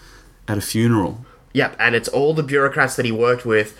[0.47, 1.25] at a funeral.
[1.53, 3.77] Yep, and it's all the bureaucrats that he worked with,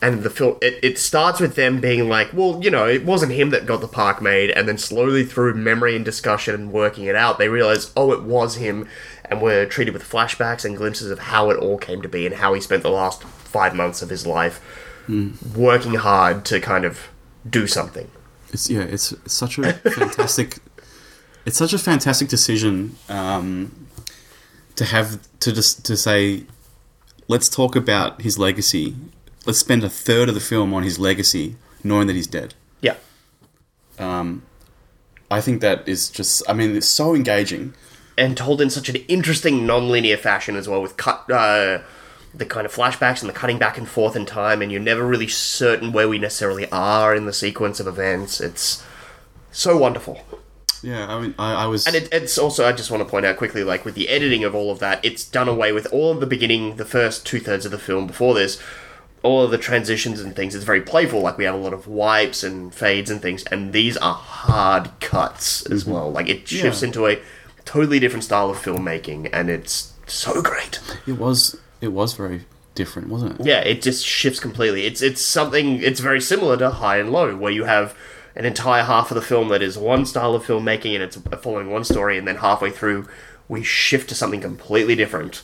[0.00, 0.58] and the film.
[0.62, 3.80] It, it starts with them being like, well, you know, it wasn't him that got
[3.80, 7.48] the park made, and then slowly through memory and discussion and working it out, they
[7.48, 8.88] realize, oh, it was him,
[9.24, 12.36] and we're treated with flashbacks and glimpses of how it all came to be and
[12.36, 14.60] how he spent the last five months of his life
[15.56, 17.08] working hard to kind of
[17.48, 18.10] do something.
[18.52, 20.58] It's yeah, it's, it's such a fantastic.
[21.46, 23.88] it's such a fantastic decision um,
[24.76, 26.44] to have to just to say,
[27.26, 28.94] let's talk about his legacy.
[29.48, 32.54] Let's spend a third of the film on his legacy, knowing that he's dead.
[32.82, 32.96] Yeah.
[35.30, 36.42] I think that is just.
[36.48, 37.74] I mean, it's so engaging.
[38.16, 41.80] and told in such an interesting non-linear fashion as well with cut uh,
[42.34, 45.06] the kind of flashbacks and the cutting back and forth in time and you're never
[45.06, 48.84] really certain where we necessarily are in the sequence of events it's
[49.52, 50.20] so wonderful
[50.82, 51.86] Yeah, I mean, I, I was.
[51.86, 54.42] and it, it's also i just want to point out quickly like with the editing
[54.44, 57.64] of all of that it's done away with all of the beginning the first two-thirds
[57.64, 58.60] of the film before this
[59.22, 61.86] all of the transitions and things it's very playful like we have a lot of
[61.88, 65.92] wipes and fades and things and these are hard cuts as mm-hmm.
[65.92, 66.88] well like it shifts Yeah.
[66.88, 67.18] into a
[67.64, 71.56] totally different style of filmmaking and it's so great it was.
[71.80, 73.46] It was very different, wasn't it?
[73.46, 77.36] yeah it just shifts completely it's it's something it's very similar to high and low
[77.36, 77.96] where you have
[78.36, 81.70] an entire half of the film that is one style of filmmaking and it's following
[81.70, 83.06] one story and then halfway through
[83.48, 85.42] we shift to something completely different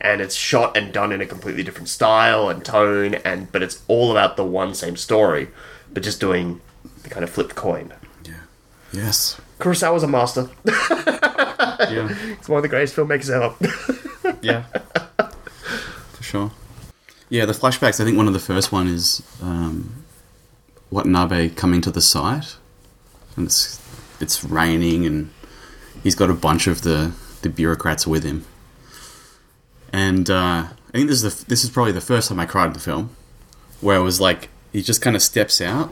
[0.00, 3.82] and it's shot and done in a completely different style and tone and but it's
[3.88, 5.48] all about the one same story
[5.92, 6.60] but just doing
[7.02, 7.92] the kind of flipped coin
[8.24, 8.34] Yeah.
[8.92, 9.40] Yes.
[9.58, 10.48] Kurosawa's a master.
[11.78, 12.08] Yeah.
[12.38, 13.54] He's one of the greatest filmmakers ever.
[14.42, 14.62] Yeah.
[16.12, 16.50] For sure.
[17.28, 18.00] Yeah, the flashbacks.
[18.00, 20.04] I think one of the first one is um,
[20.90, 22.56] Watanabe coming to the site,
[23.36, 23.80] and it's
[24.20, 25.30] it's raining, and
[26.02, 28.44] he's got a bunch of the the bureaucrats with him.
[29.92, 32.66] And uh, I think this is the this is probably the first time I cried
[32.66, 33.10] in the film,
[33.80, 35.90] where it was like he just kind of steps out,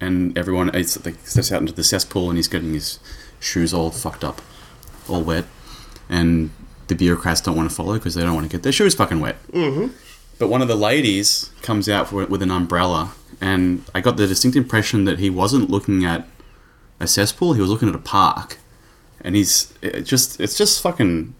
[0.00, 2.98] and everyone it's like steps out into the cesspool, and he's getting his
[3.40, 4.40] shoes all fucked up,
[5.08, 5.44] all wet,
[6.08, 6.50] and
[6.88, 9.20] the bureaucrats don't want to follow because they don't want to get their shoes fucking
[9.20, 9.36] wet.
[9.52, 9.94] Mm-hmm.
[10.38, 14.26] But one of the ladies comes out for, with an umbrella, and I got the
[14.26, 16.26] distinct impression that he wasn't looking at
[17.00, 18.58] a cesspool; he was looking at a park,
[19.20, 21.34] and he's it just it's just fucking.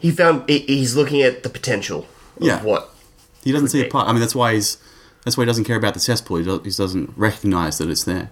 [0.00, 2.06] He found he's looking at the potential
[2.38, 2.62] of Yeah.
[2.62, 2.90] what
[3.42, 4.08] He doesn't see a park.
[4.08, 4.78] I mean, that's why he's
[5.24, 6.36] that's why he doesn't care about the cesspool.
[6.38, 8.30] He, do, he doesn't recognize that it's there.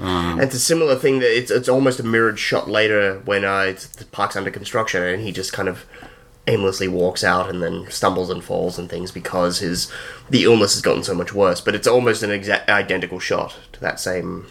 [0.00, 3.60] And it's a similar thing that it's it's almost a mirrored shot later when uh,
[3.62, 5.84] it's, the park's under construction and he just kind of
[6.46, 9.90] aimlessly walks out and then stumbles and falls and things because his
[10.30, 11.60] the illness has gotten so much worse.
[11.60, 14.46] But it's almost an exact identical shot to that same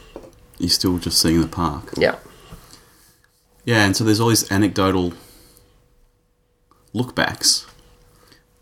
[0.59, 1.93] He's still just seeing the park.
[1.97, 2.15] yeah.
[3.63, 5.13] Yeah, and so there's all these anecdotal
[6.97, 7.65] lookbacks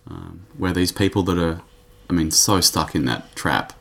[0.08, 1.62] um, where these people that are,
[2.10, 3.74] I mean, so stuck in that trap.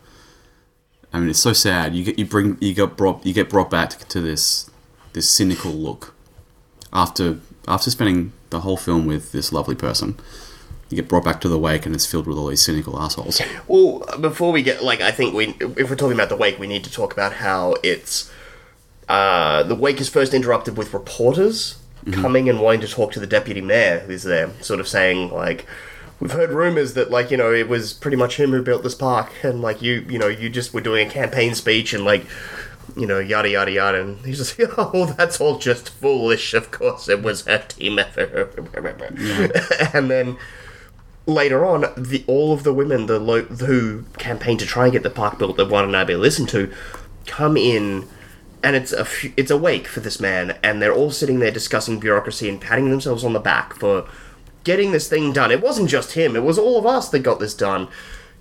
[1.13, 1.95] I mean, it's so sad.
[1.95, 4.71] You get you bring you get brought you get brought back to this
[5.13, 6.15] this cynical look
[6.93, 7.39] after
[7.69, 10.19] after spending the whole film with this lovely person.
[10.91, 13.41] You get brought back to the wake, and it's filled with all these cynical assholes.
[13.67, 16.67] Well, before we get like, I think we, if we're talking about the wake, we
[16.67, 18.31] need to talk about how it's
[19.09, 22.21] uh, the wake is first interrupted with reporters Mm-hmm.
[22.21, 25.65] coming and wanting to talk to the deputy mayor who's there, sort of saying like,
[26.21, 28.95] we've heard rumors that like you know it was pretty much him who built this
[28.95, 32.27] park, and like you you know you just were doing a campaign speech and like.
[32.97, 36.55] You know, yada yada yada, and he's just, oh, that's all just foolish.
[36.55, 38.55] Of course, it was a team effort.
[39.95, 40.37] and then
[41.27, 45.03] later on, the all of the women the lo- who campaigned to try and get
[45.03, 46.73] the park built that Watanabe listened to
[47.27, 48.07] come in,
[48.65, 51.51] and it's a f- it's a wake for this man, and they're all sitting there
[51.51, 54.09] discussing bureaucracy and patting themselves on the back for
[54.65, 55.53] getting this thing done.
[55.53, 57.89] It wasn't just him; it was all of us that got this done.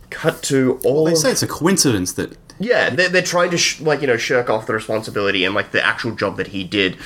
[0.09, 1.05] Cut to all.
[1.05, 4.07] They of- say it's a coincidence that yeah, they're, they're trying to sh- like you
[4.07, 6.97] know shirk off the responsibility and like the actual job that he did,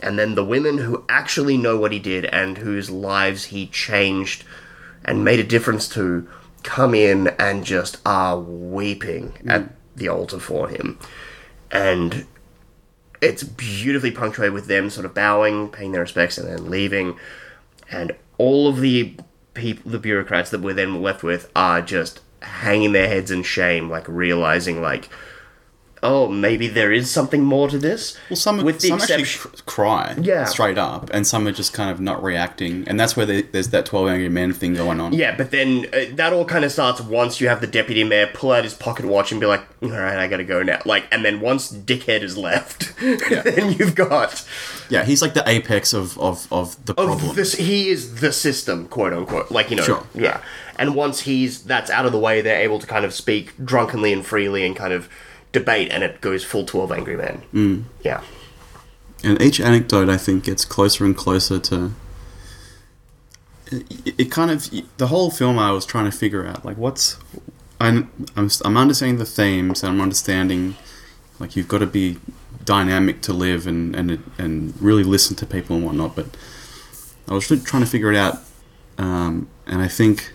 [0.00, 4.44] and then the women who actually know what he did and whose lives he changed
[5.04, 6.28] and made a difference to
[6.62, 9.50] come in and just are weeping mm.
[9.50, 10.96] at the altar for him,
[11.72, 12.24] and
[13.22, 17.16] it's beautifully punctuated with them sort of bowing, paying their respects, and then leaving,
[17.90, 19.14] and all of the
[19.54, 23.88] people, the bureaucrats that we're then left with, are just hanging their heads in shame,
[23.88, 25.08] like realizing, like,
[26.04, 28.18] oh, maybe there is something more to this.
[28.28, 30.44] Well, some, with the some actually exception, cr- cry Yeah.
[30.46, 33.68] straight up, and some are just kind of not reacting, and that's where the, there's
[33.68, 35.12] that Twelve Angry Men thing going on.
[35.12, 38.28] yeah, but then uh, that all kind of starts once you have the deputy mayor
[38.34, 40.80] pull out his pocket watch and be like, all right, I gotta go now.
[40.84, 44.44] Like, and then once Dickhead is left, then you've got
[44.88, 47.30] Yeah, he's like the apex of of, of the problem.
[47.30, 47.54] of this.
[47.54, 49.50] He is the system, quote unquote.
[49.52, 50.04] Like you know, Sure.
[50.14, 50.40] yeah.
[50.76, 54.12] And once he's that's out of the way, they're able to kind of speak drunkenly
[54.12, 55.08] and freely and kind of
[55.52, 57.42] debate, and it goes full twelve angry men.
[57.54, 57.84] Mm.
[58.02, 58.22] Yeah.
[59.24, 61.92] And each anecdote, I think, gets closer and closer to.
[63.70, 65.58] It, it kind of the whole film.
[65.58, 67.18] I was trying to figure out like what's.
[67.80, 70.76] I'm I'm I'm understanding the themes, and I'm understanding,
[71.38, 72.18] like you've got to be
[72.64, 76.16] dynamic to live and and and really listen to people and whatnot.
[76.16, 76.26] But
[77.28, 78.38] I was really trying to figure it out,
[78.98, 80.32] um, and I think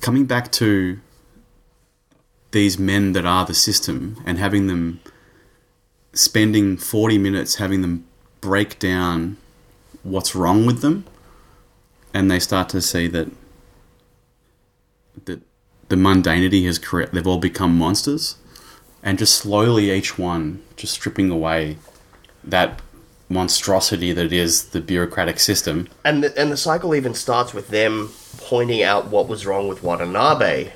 [0.00, 0.98] coming back to
[2.54, 5.00] these men that are the system and having them
[6.12, 8.06] spending 40 minutes having them
[8.40, 9.36] break down
[10.04, 11.04] what's wrong with them
[12.14, 13.28] and they start to see that
[15.24, 15.40] that
[15.88, 18.36] the mundanity has created they've all become monsters
[19.02, 21.76] and just slowly each one just stripping away
[22.44, 22.80] that
[23.28, 25.88] monstrosity that is the bureaucratic system.
[26.04, 29.82] And the, and the cycle even starts with them pointing out what was wrong with
[29.82, 30.72] Watanabe,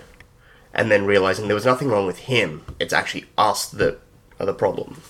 [0.78, 2.64] and then realizing there was nothing wrong with him.
[2.78, 3.98] It's actually us that
[4.38, 5.02] are the problem.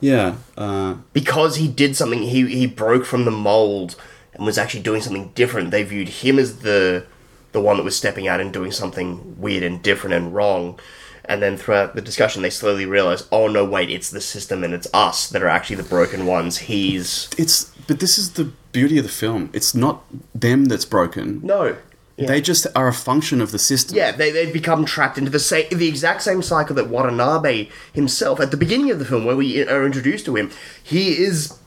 [0.00, 3.96] yeah uh, because he did something he he broke from the mold
[4.32, 5.72] and was actually doing something different.
[5.72, 7.04] They viewed him as the
[7.52, 10.78] the one that was stepping out and doing something weird and different and wrong.
[11.26, 14.72] And then throughout the discussion they slowly realize oh no wait it's the system and
[14.72, 16.58] it's us that are actually the broken ones.
[16.70, 17.56] He's it's
[17.88, 19.50] but this is the beauty of the film.
[19.52, 20.04] It's not
[20.34, 21.40] them that's broken.
[21.42, 21.76] No
[22.16, 22.26] yeah.
[22.26, 25.40] they just are a function of the system Yeah, they, they've become trapped into the
[25.40, 29.36] same, the exact same cycle that Watanabe himself, at the beginning of the film, where
[29.36, 30.50] we uh, are introduced to him,
[30.82, 31.58] he is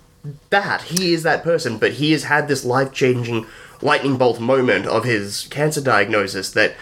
[0.49, 0.83] that.
[0.83, 3.45] He is that person, but he has had this life changing
[3.81, 6.75] lightning bolt moment of his cancer diagnosis that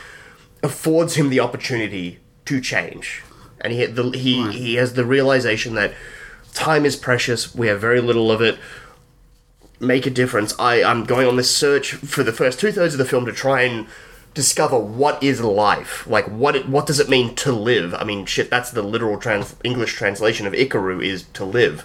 [0.63, 3.23] affords him the opportunity to change.
[3.61, 5.93] And he, the, he, he has the realization that
[6.53, 8.57] time is precious, we have very little of it
[9.79, 10.53] make a difference.
[10.59, 13.31] I, I'm going on this search for the first two thirds of the film to
[13.31, 13.87] try and
[14.33, 16.05] discover what is life.
[16.07, 17.93] Like, what it, what does it mean to live?
[17.93, 21.83] I mean, shit, that's the literal trans- English translation of Ikiru is to live.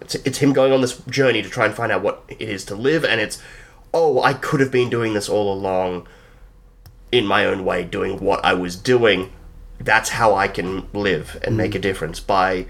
[0.00, 2.64] It's, it's him going on this journey to try and find out what it is
[2.66, 3.40] to live, and it's,
[3.94, 6.08] oh, I could have been doing this all along
[7.12, 9.30] in my own way, doing what I was doing.
[9.78, 11.82] That's how I can live and make a mm.
[11.82, 12.66] difference by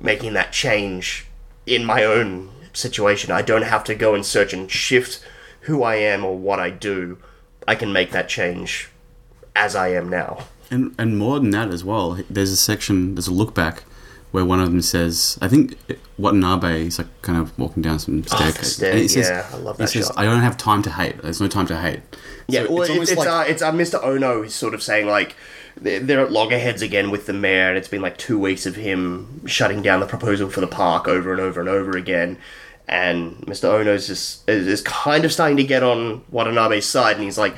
[0.00, 1.26] making that change
[1.66, 3.30] in my own situation.
[3.30, 5.24] I don't have to go and search and shift
[5.62, 7.18] who I am or what I do.
[7.68, 8.90] I can make that change
[9.54, 10.46] as I am now.
[10.70, 12.18] And and more than that as well.
[12.30, 13.84] There's a section, there's a look back
[14.30, 15.76] where one of them says, I think
[16.16, 18.76] Watanabe is like kind of walking down some staircase.
[18.76, 20.18] stair- and says, yeah, I love he that says, shot.
[20.18, 21.20] I don't have time to hate.
[21.20, 22.00] There's no time to hate.
[22.48, 24.02] Yeah, So well, it's it's it's, like- uh, it's uh, Mr.
[24.02, 25.36] Ono is sort of saying like
[25.76, 29.46] they're at loggerheads again with the mayor, and it's been like two weeks of him
[29.46, 32.38] shutting down the proposal for the park over and over and over again.
[32.88, 33.64] and Mr.
[33.72, 37.56] Ono's just is, is kind of starting to get on Watanabe's side, and he's like,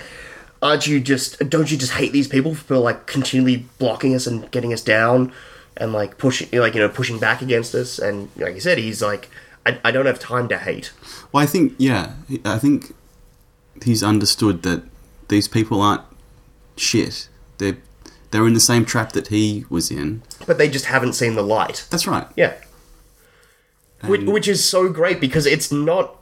[0.63, 1.39] "Aren't you just?
[1.49, 5.33] Don't you just hate these people for like continually blocking us and getting us down,
[5.77, 9.03] and like pushing, like you know, pushing back against us?" And like you said, he's
[9.03, 9.29] like,
[9.67, 10.93] "I, I don't have time to hate."
[11.33, 12.13] Well, I think yeah,
[12.45, 12.95] I think
[13.83, 14.85] he's understood that
[15.29, 16.03] these people aren't
[16.77, 17.29] shit.
[17.59, 17.79] They're
[18.35, 20.23] they're in the same trap that he was in.
[20.45, 21.87] But they just haven't seen the light.
[21.91, 22.27] That's right.
[22.37, 22.55] Yeah.
[24.03, 26.17] Which, which is so great because it's not.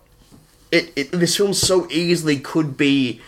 [0.70, 3.20] It, it this film so easily could be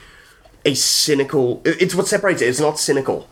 [0.64, 1.60] a cynical.
[1.64, 2.48] it- It's what separates it.
[2.48, 3.28] It's not cynical.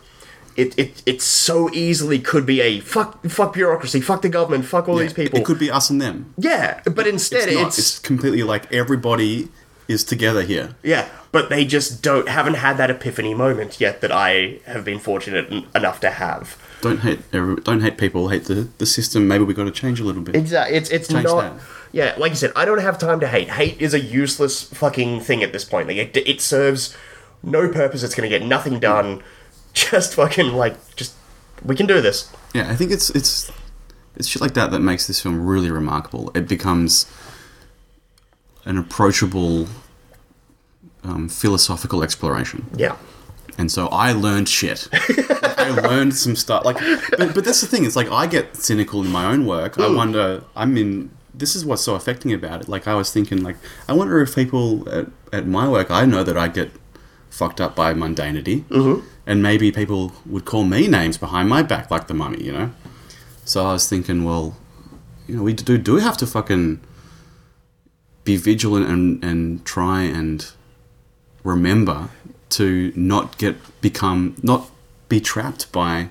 [0.55, 4.87] It, it it so easily could be a fuck fuck bureaucracy, fuck the government, fuck
[4.87, 5.39] all Yeah, these people.
[5.39, 6.33] It could be us and them.
[6.37, 9.49] yeah, but instead It's, it's, it's completely like everybody
[9.87, 10.75] is together here.
[10.83, 14.99] yeah, but they just don't haven't had that epiphany moment yet that I have been
[14.99, 16.57] fortunate en- enough to have.
[16.81, 18.29] Don't hate every, don't hate people.
[18.29, 19.27] Hate the, the system.
[19.27, 20.35] Maybe we got to change a little bit.
[20.35, 20.77] Exactly.
[20.77, 21.57] It's it's Change not.
[21.57, 21.63] that.
[21.91, 23.49] Yeah, like you said, I don't have time to hate.
[23.49, 25.87] Hate is a useless fucking thing at this point.
[25.87, 26.97] Like it, it serves
[27.43, 28.03] no purpose.
[28.03, 28.81] It's going to get nothing mm.
[28.81, 29.23] done.
[29.73, 31.15] Just fucking like just
[31.65, 32.31] we can do this.
[32.53, 33.51] Yeah, I think it's it's
[34.15, 36.31] it's shit like that that makes this film really remarkable.
[36.35, 37.05] It becomes
[38.65, 39.67] an approachable
[41.03, 42.95] um, philosophical exploration, Yeah.
[43.57, 44.87] and so I learned shit.
[44.91, 46.65] Like, I learned some stuff.
[46.65, 46.77] Like,
[47.17, 47.85] but, but that's the thing.
[47.85, 49.79] It's like I get cynical in my own work.
[49.79, 50.43] I wonder.
[50.55, 52.69] I mean, this is what's so affecting about it.
[52.69, 53.57] Like I was thinking, like
[53.87, 56.71] I wonder if people at, at my work, I know that I get
[57.29, 59.05] fucked up by mundanity, mm-hmm.
[59.25, 62.71] and maybe people would call me names behind my back, like the mummy, you know.
[63.45, 64.55] So I was thinking, well,
[65.27, 66.79] you know, we do do have to fucking
[68.23, 70.51] be vigilant and and try and
[71.43, 72.09] remember
[72.49, 74.69] to not get become not
[75.09, 76.09] be trapped by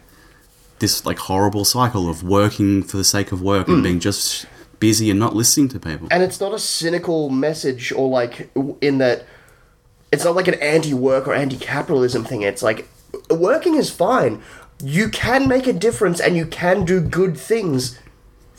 [0.80, 3.82] this like horrible cycle of working for the sake of work and mm.
[3.84, 4.46] being just
[4.80, 6.08] busy and not listening to people.
[6.10, 8.50] And it's not a cynical message or like
[8.80, 9.24] in that
[10.10, 12.42] it's not like an anti-work or anti-capitalism thing.
[12.42, 12.88] It's like
[13.30, 14.42] working is fine.
[14.82, 17.98] You can make a difference and you can do good things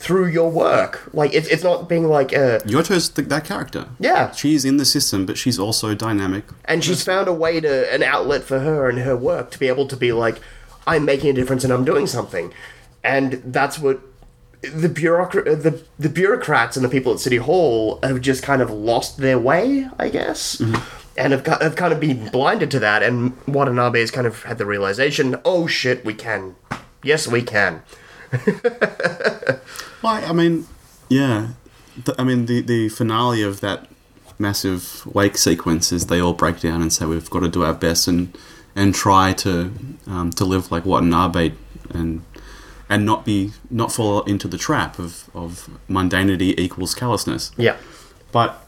[0.04, 1.08] through your work.
[1.14, 3.82] Like it's it's not being like uh Yoto's th- that character.
[3.98, 4.32] Yeah.
[4.32, 6.44] she's in the system, but she's also dynamic.
[6.66, 9.68] and she's found a way to an outlet for her and her work to be
[9.68, 10.36] able to be like
[10.86, 12.52] i'm making a difference and i'm doing something
[13.02, 13.96] and that's what
[14.84, 18.68] the bureaucrat the, the bureaucrats and the people at city hall have just kind of
[18.70, 20.60] lost their way i guess
[21.16, 24.58] and have, have kind of been blinded to that and watanabe has kind of had
[24.58, 26.54] the realization oh shit we can
[27.02, 27.82] yes we can
[30.04, 30.66] Well, I mean,
[31.08, 31.48] yeah.
[32.04, 33.88] The, I mean, the the finale of that
[34.38, 37.72] massive wake sequence is they all break down and say we've got to do our
[37.72, 38.36] best and
[38.76, 39.72] and try to
[40.06, 41.52] um, to live like Watanabe
[41.90, 42.22] and
[42.90, 47.52] and not be not fall into the trap of of mundanity equals callousness.
[47.56, 47.76] yeah
[48.30, 48.60] But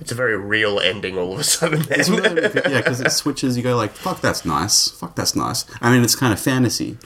[0.00, 3.56] it's a very real ending all of a sudden yeah, because it switches.
[3.56, 4.88] You go like, "Fuck, that's nice.
[4.88, 6.98] Fuck, that's nice." I mean, it's kind of fantasy.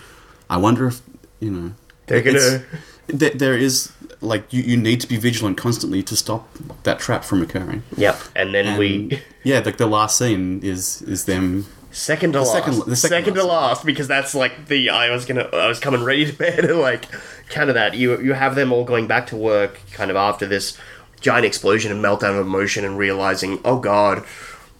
[0.48, 1.02] I wonder if
[1.40, 1.72] you know
[2.06, 2.64] They're gonna-
[3.08, 6.48] there, there is like you, you need to be vigilant constantly to stop
[6.84, 7.82] that trap from occurring.
[7.96, 11.66] yep and then And, we yeah, like the last scene is is them.
[11.92, 12.52] Second to last.
[12.52, 13.78] second- the second, second to last.
[13.78, 16.78] last because that's like the I was gonna I was coming ready to bed and
[16.80, 17.06] like
[17.48, 20.46] kind of that you you have them all going back to work kind of after
[20.46, 20.76] this
[21.20, 24.22] giant explosion and meltdown of emotion and realizing oh god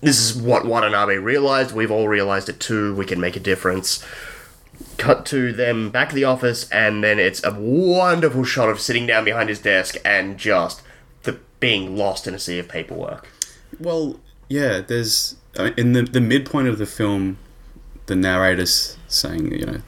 [0.02, 4.04] this is what Watanabe realized we've all realized it too we can make a difference.
[4.98, 9.06] Cut to them back at the office and then it's a wonderful shot of sitting
[9.06, 10.82] down behind his desk and just
[11.22, 13.28] the being lost in a sea of paperwork.
[13.78, 14.18] Well,
[14.48, 14.80] yeah.
[14.80, 15.36] There's
[15.76, 17.38] in the the midpoint of the film,
[18.06, 19.80] the narrator's saying, you know,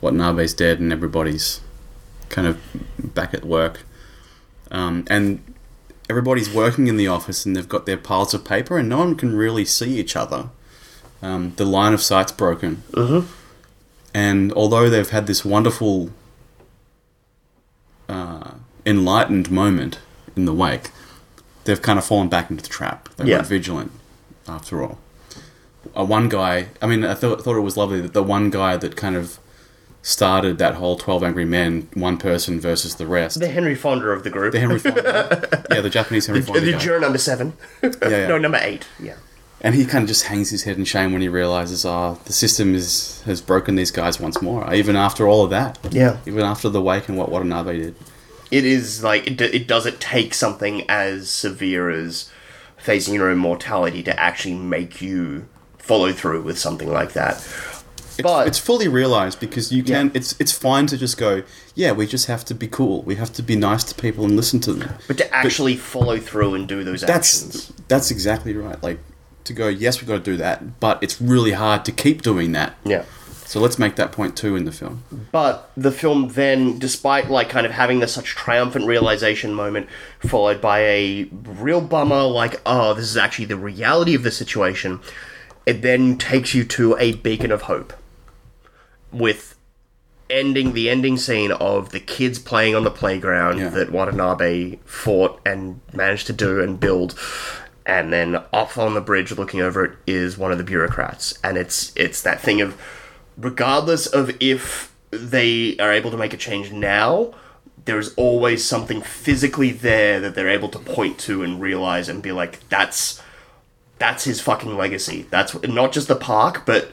[0.00, 1.60] Watanabe's dead and everybody's
[2.28, 2.58] kind of
[2.98, 3.80] back at work,
[4.70, 5.42] um, and
[6.10, 9.14] everybody's working in the office and they've got their piles of paper and no one
[9.14, 10.50] can really see each other.
[11.20, 12.82] Um, the line of sight's broken,
[14.18, 16.10] and although they've had this wonderful,
[18.08, 18.52] uh,
[18.86, 19.98] enlightened moment
[20.36, 20.90] in the wake,
[21.64, 23.08] they've kind of fallen back into the trap.
[23.16, 23.36] They Yeah.
[23.36, 23.90] weren't vigilant,
[24.48, 24.98] after all.
[25.96, 28.76] Uh, one guy, I mean, I thought, thought it was lovely that the one guy
[28.76, 29.38] that kind of
[30.02, 33.38] started that whole 12 Angry Men, one person versus the rest.
[33.40, 34.52] The Henry Fonda of the group.
[34.52, 35.64] The Henry Fonda.
[35.70, 36.60] yeah, the Japanese Henry Fonda.
[36.60, 36.78] the guy.
[36.78, 37.52] juror number seven.
[37.82, 38.26] yeah.
[38.26, 38.86] no, number eight.
[39.00, 39.14] Yeah.
[39.60, 42.32] And he kind of just hangs his head in shame when he realizes, oh, the
[42.32, 44.64] system is has broken these guys once more.
[44.64, 45.78] Uh, even after all of that.
[45.90, 46.18] Yeah.
[46.26, 47.94] Even after the wake and what Watanabe did.
[48.50, 52.30] It is like it, it doesn't take something as severe as
[52.76, 57.34] facing your own mortality to actually make you follow through with something like that.
[57.36, 60.06] It's, But- it's fully realized because you can.
[60.06, 60.12] Yeah.
[60.14, 61.42] It's it's fine to just go.
[61.74, 63.02] Yeah, we just have to be cool.
[63.02, 64.94] We have to be nice to people and listen to them.
[65.08, 67.10] But to actually follow through and do those That's
[67.42, 67.72] actions.
[67.88, 68.80] that's exactly right.
[68.82, 68.98] Like
[69.48, 69.68] to go.
[69.68, 72.76] Yes, we've got to do that, but it's really hard to keep doing that.
[72.84, 73.04] Yeah.
[73.44, 75.02] So let's make that point too in the film.
[75.32, 79.88] But the film then, despite like kind of having this such triumphant realization moment,
[80.20, 85.00] followed by a real bummer, like, oh, this is actually the reality of the situation,
[85.64, 87.94] it then takes you to a beacon of hope.
[89.12, 89.54] With
[90.28, 93.68] ending the ending scene of the kids playing on the playground Yeah.
[93.70, 97.18] that Watanabe fought and managed to do and build.
[97.88, 101.36] And then off on the bridge looking over it is one of the bureaucrats.
[101.42, 102.80] And it's it's that thing of
[103.36, 107.32] regardless of if they are able to make a change now,
[107.86, 112.30] there's always something physically there that they're able to point to and realize and be
[112.30, 113.22] like, that's
[113.98, 115.26] that's his fucking legacy.
[115.30, 116.92] That's not just the park, but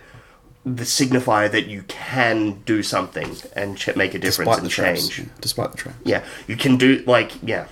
[0.65, 4.69] the signifier that you can do something and ch- make a difference Despite and the
[4.69, 5.09] traps.
[5.09, 5.29] change.
[5.41, 5.95] Despite the trap.
[6.05, 7.67] Yeah, you can do like yeah,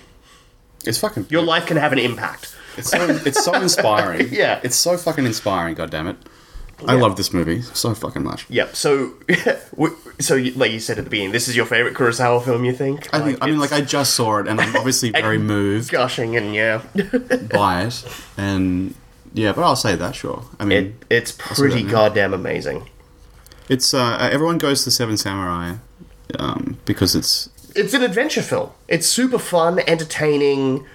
[0.85, 1.27] It's fucking.
[1.29, 2.52] your life can have an impact.
[2.77, 4.29] It's so it's so inspiring.
[4.31, 4.59] Yeah.
[4.63, 5.75] It's so fucking inspiring.
[5.75, 6.17] God damn it.
[6.87, 7.01] I Yeah.
[7.01, 8.45] love this movie so fucking much.
[8.49, 8.75] Yep.
[8.75, 9.13] So,
[9.75, 12.65] w- so you- like you said at the beginning, this is your favorite Kurosawa film.
[12.65, 13.07] You think?
[13.13, 13.37] I think.
[13.41, 16.53] I mean, it's like I just saw it, and I'm obviously very moved gushing and
[16.53, 16.81] yeah,
[17.53, 18.03] by it,
[18.37, 18.95] and
[19.33, 19.53] yeah.
[19.53, 20.43] But I'll say that, sure.
[20.59, 21.91] I mean, it it's pretty now.
[21.91, 22.89] goddamn amazing.
[23.69, 25.75] it's uh, everyone goes to Seven Samurai
[26.39, 28.71] um, because it's It's an adventure film.
[28.89, 30.85] It's super fun, entertaining,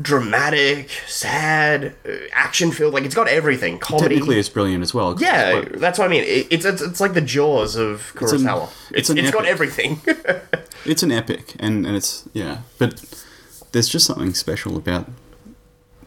[0.00, 2.94] dramatic, sad, uh, action filled.
[2.94, 3.78] Like it's got everything.
[3.78, 4.14] Comedy.
[4.16, 5.16] technically it's brilliant as well.
[5.20, 6.22] yeah, that's what I mean.
[6.24, 8.64] It, it's, it's it's like the Jaws of Kurosawa.
[8.90, 10.00] it's It's an it's got everything.
[10.84, 12.58] it's an epic, and and it's yeah.
[12.78, 13.02] But
[13.72, 15.06] there's just something special about.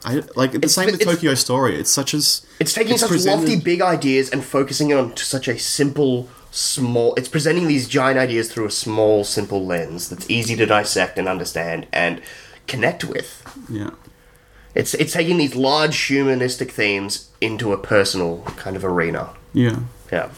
[0.05, 1.75] I like the same with Tokyo Story.
[1.77, 5.25] It's such as It's taking such presented- lofty, big ideas and focusing it on to
[5.25, 7.13] such a simple, small.
[7.15, 11.27] It's presenting these giant ideas through a small, simple lens that's easy to dissect and
[11.27, 12.21] understand and
[12.69, 13.29] connect with.
[13.69, 13.91] Yeah,
[14.75, 19.29] It's it's taking these large humanistic themes into a personal kind of arena.
[19.53, 19.79] yeah,
[20.11, 20.29] Yeah,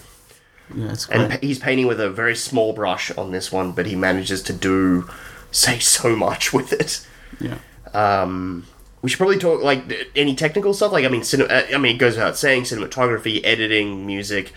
[0.75, 0.91] yeah.
[0.91, 1.19] It's great.
[1.31, 4.53] and he's painting with a very small brush on this one, but he manages to
[4.53, 5.07] do
[5.51, 7.05] say so much with it.
[7.39, 7.57] yeah.
[7.93, 8.65] Um,
[9.01, 9.81] we should probably talk like
[10.15, 10.91] any technical stuff.
[10.91, 14.53] Like I mean, cine- uh, I mean, it goes without saying, cinematography, editing, music,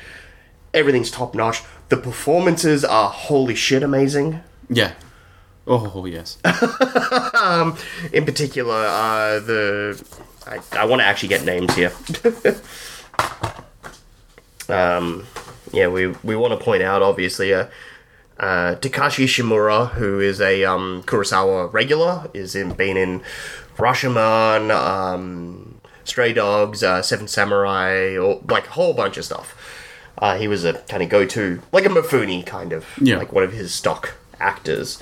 [0.72, 1.62] everything's top notch.
[1.88, 4.40] The performances are holy shit amazing.
[4.68, 4.92] Yeah.
[5.66, 6.38] Oh yes.
[8.12, 10.04] In particular, uh, the
[10.46, 11.92] I, I want to actually get names here.
[14.68, 15.26] um,
[15.72, 17.54] yeah, we we want to point out obviously.
[17.54, 17.66] Uh,
[18.38, 23.22] uh, Takashi Shimura, who is a um, Kurosawa regular, is in been in
[23.76, 29.56] Rashomon, um, Stray Dogs, uh, Seven Samurai, or like a whole bunch of stuff.
[30.18, 33.18] Uh, he was a kind of go-to, like a Mifune kind of, Yeah.
[33.18, 35.00] like one of his stock actors.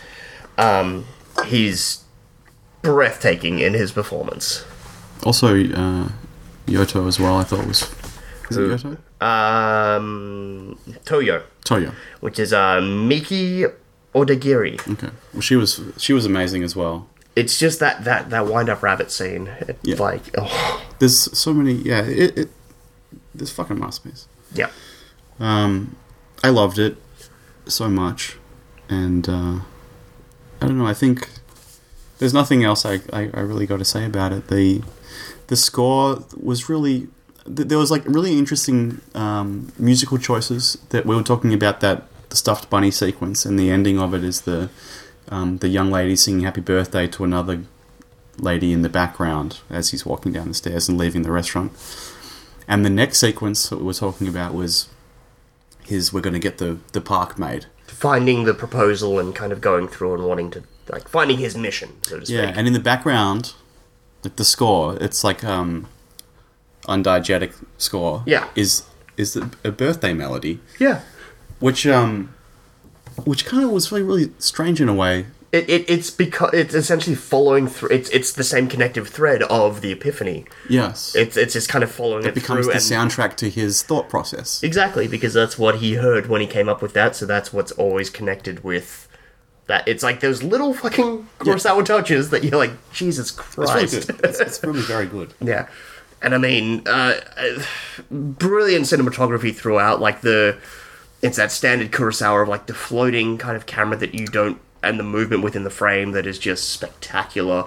[0.62, 1.06] Um,
[1.46, 2.04] he's
[2.82, 4.64] breathtaking in his performance.
[5.24, 6.08] Also, uh,
[6.66, 7.36] Yoto as well.
[7.36, 7.82] I thought was.
[8.50, 8.96] Is it Yoto?
[9.24, 11.92] Um, Toyo, Toyo.
[12.20, 13.64] which is uh, Miki
[14.14, 14.92] Odagiri.
[14.92, 15.10] Okay.
[15.32, 17.08] Well, she was she was amazing as well.
[17.34, 19.46] It's just that that that wind-up rabbit scene.
[19.60, 19.96] It, Yeah.
[19.96, 21.72] Like, oh, There's so many.
[21.72, 22.02] Yeah.
[22.02, 22.38] It.
[22.38, 22.48] it
[23.34, 24.26] this fucking masterpiece.
[24.52, 24.68] yeah.
[25.40, 25.96] Um,
[26.44, 26.96] I loved it
[27.66, 28.36] so much,
[28.90, 29.60] and uh,
[30.62, 30.86] I don't know.
[30.86, 31.28] I think
[32.18, 34.48] there's nothing else I, I, I really got to say about it.
[34.48, 34.82] The
[35.48, 37.08] the score was really
[37.44, 42.04] th- there was like really interesting um, musical choices that we were talking about that
[42.30, 44.70] the stuffed bunny sequence and the ending of it is the
[45.28, 47.62] um, the young lady singing happy birthday to another
[48.38, 51.72] lady in the background as he's walking down the stairs and leaving the restaurant.
[52.68, 54.88] And the next sequence that we were talking about was
[55.84, 57.66] his we're going to get the, the park made.
[58.02, 61.90] Finding the proposal and kind of going through and wanting to like finding his mission,
[62.02, 62.36] so to speak.
[62.36, 63.54] Yeah, and in the background,
[64.24, 65.86] like the score, it's like um
[66.88, 68.24] undiegetic score.
[68.26, 68.48] Yeah.
[68.56, 68.82] Is
[69.16, 71.02] is a a birthday melody, yeah.
[71.60, 72.34] which um
[73.24, 75.26] which kind of was really really strange in a way.
[75.52, 77.90] It, it, it's because it's essentially following through.
[77.90, 80.46] It's it's the same connective thread of the Epiphany.
[80.68, 81.14] Yes.
[81.14, 84.62] It's it's just kind of following it, it becomes the soundtrack to his thought process.
[84.62, 87.14] exactly because that's what he heard when he came up with that.
[87.16, 89.08] So that's what's always connected with
[89.66, 89.86] that.
[89.86, 94.06] It's like those little fucking Kurosawa touches that you're like, Jesus It's really Christ.
[94.08, 94.20] good.
[94.24, 95.34] It's, it's really very good.
[95.42, 95.68] Yeah,
[96.22, 97.62] and I mean, uh, uh,
[98.10, 100.00] brilliant cinematography throughout.
[100.00, 100.56] Like the,
[101.20, 104.98] it's that standard Kurosawa of like the floating kind of camera that you don't, and
[104.98, 107.64] the movement within the frame that is just spectacular.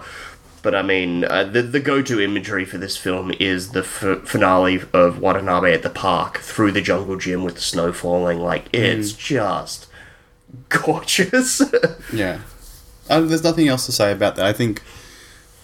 [0.62, 4.28] but I mean, uh, the the go to imagery for this film is the f-
[4.28, 8.40] finale of Watanabe at the park through the jungle gym with the snow falling.
[8.40, 9.88] Like it's just
[10.70, 11.62] gorgeous.
[12.14, 12.40] Yeah.
[13.10, 14.46] Uh, there's nothing else to say about that.
[14.48, 14.82] I think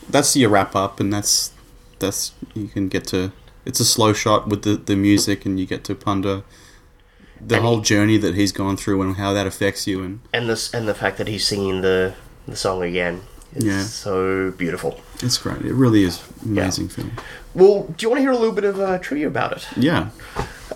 [0.07, 1.51] that's your wrap up, and that's
[1.97, 3.31] that's you can get to.
[3.65, 6.43] It's a slow shot with the the music, and you get to ponder
[7.47, 10.03] the And whole he- journey that he's gone through and how that affects you.
[10.03, 12.13] And and this and the fact that he's singing the
[12.47, 13.21] the song again
[13.55, 13.83] is Yeah.
[13.83, 14.99] so beautiful.
[15.23, 15.61] it's great.
[15.61, 17.11] It really is amazing film.
[17.53, 19.67] Well, do you want to hear a little bit of uh, trivia about it?
[19.77, 20.09] Yeah.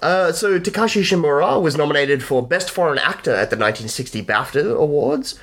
[0.01, 5.39] Uh, so Takashi Shimura was nominated for Best Foreign Actor at the 1960 BAFTA Awards.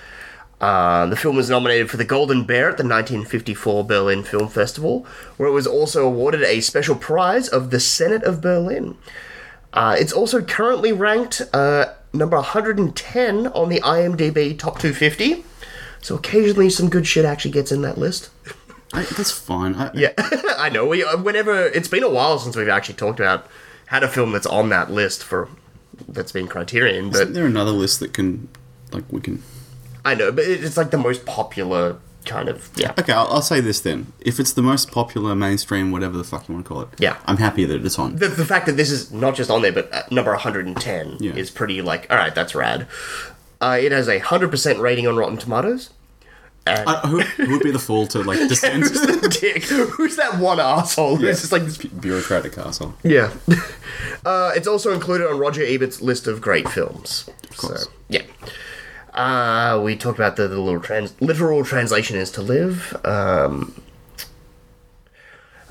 [0.61, 5.05] Uh, the film was nominated for the Golden Bear at the 1954 Berlin Film Festival,
[5.37, 8.97] where it was also awarded a special prize of the Senate of Berlin.
[9.73, 15.45] Uh, it's also currently ranked uh, number 110 on the IMDb Top 250.
[16.01, 18.31] So occasionally some good shit actually gets in that list.
[18.93, 19.75] I, that's fine.
[19.75, 20.12] I, Yeah,
[20.59, 20.87] I know.
[20.87, 23.47] We uh, whenever it's been a while since we've actually talked about
[23.87, 25.49] had a film that's on that list for
[26.09, 28.49] that's been Criterion, but Isn't there another list that can,
[28.93, 29.43] like, we can.
[30.05, 32.93] I know, but it's like the most popular kind of yeah.
[32.99, 34.12] Okay, I'll, I'll say this then.
[34.20, 37.16] If it's the most popular, mainstream, whatever the fuck you want to call it, Yeah.
[37.27, 38.16] I'm happy that it's on.
[38.16, 41.33] The, the fact that this is not just on there, but uh, number 110 Yeah.
[41.35, 42.87] is pretty like all right, that's rad.
[43.61, 45.91] Uh, it has a hundred percent rating on Rotten Tomatoes.
[46.64, 49.64] And Uh, who, who would be the fool to, like, descend who's the dick?
[49.64, 51.20] Who's that one asshole?
[51.20, 51.29] Yeah.
[51.31, 52.95] Who's just like this bureaucratic asshole?
[53.03, 53.33] Yeah.
[54.25, 57.29] uh, it's also included on Roger Ebert's list of great films.
[57.51, 57.85] Of course.
[57.85, 58.23] So, yeah.
[59.15, 62.97] Uh, we talked about the, the little trans- literal translation is to live.
[63.05, 63.81] Um,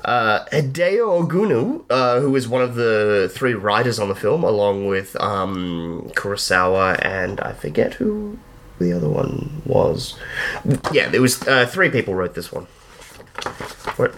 [0.04, 4.86] uh, Hideo Oguni, uh, who is one of the three writers on the film, along
[4.86, 8.38] with um, Kurosawa and I forget who
[8.78, 10.18] the other one was.
[10.92, 12.66] Yeah, there was uh, three people wrote this one.
[13.96, 14.14] What?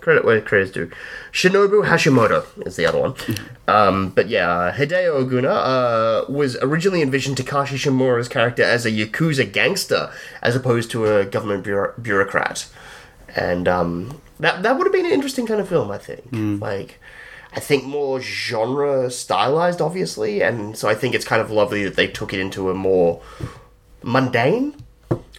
[0.00, 0.90] Credit where credit's due.
[1.32, 3.14] Shinobu Hashimoto is the other one.
[3.68, 9.50] Um, but yeah, Hideo Oguni uh, was originally envisioned Takashi Shimura's character as a Yakuza
[9.52, 10.10] gangster
[10.42, 12.66] as opposed to a government bureau- bureaucrat.
[13.36, 16.24] And um, that, that would have been an interesting kind of film, I think.
[16.62, 16.98] Like,
[17.52, 20.40] I think more genre stylized, obviously.
[20.42, 23.20] And so I think it's kind of lovely that they took it into a more
[24.02, 24.74] mundane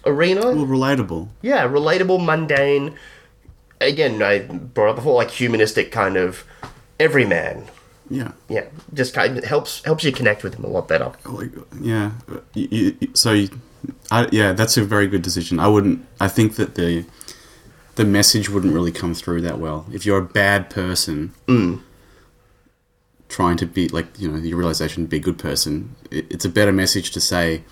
[0.05, 0.41] arena.
[0.41, 1.29] Well, relatable.
[1.41, 2.95] Yeah, relatable, mundane.
[3.81, 6.45] Again, I brought up before, like humanistic kind of
[6.99, 7.67] everyman.
[8.09, 8.31] Yeah.
[8.49, 11.11] Yeah, just kind of helps helps you connect with him a lot better.
[11.25, 12.11] Like, yeah.
[12.53, 12.67] You,
[12.99, 13.49] you, so, you,
[14.11, 15.59] I, yeah, that's a very good decision.
[15.59, 16.05] I wouldn't.
[16.19, 17.05] I think that the
[17.95, 21.33] the message wouldn't really come through that well if you're a bad person.
[21.47, 21.81] Mm.
[23.29, 25.95] Trying to be like you know the realization be a good person.
[26.11, 27.63] It, it's a better message to say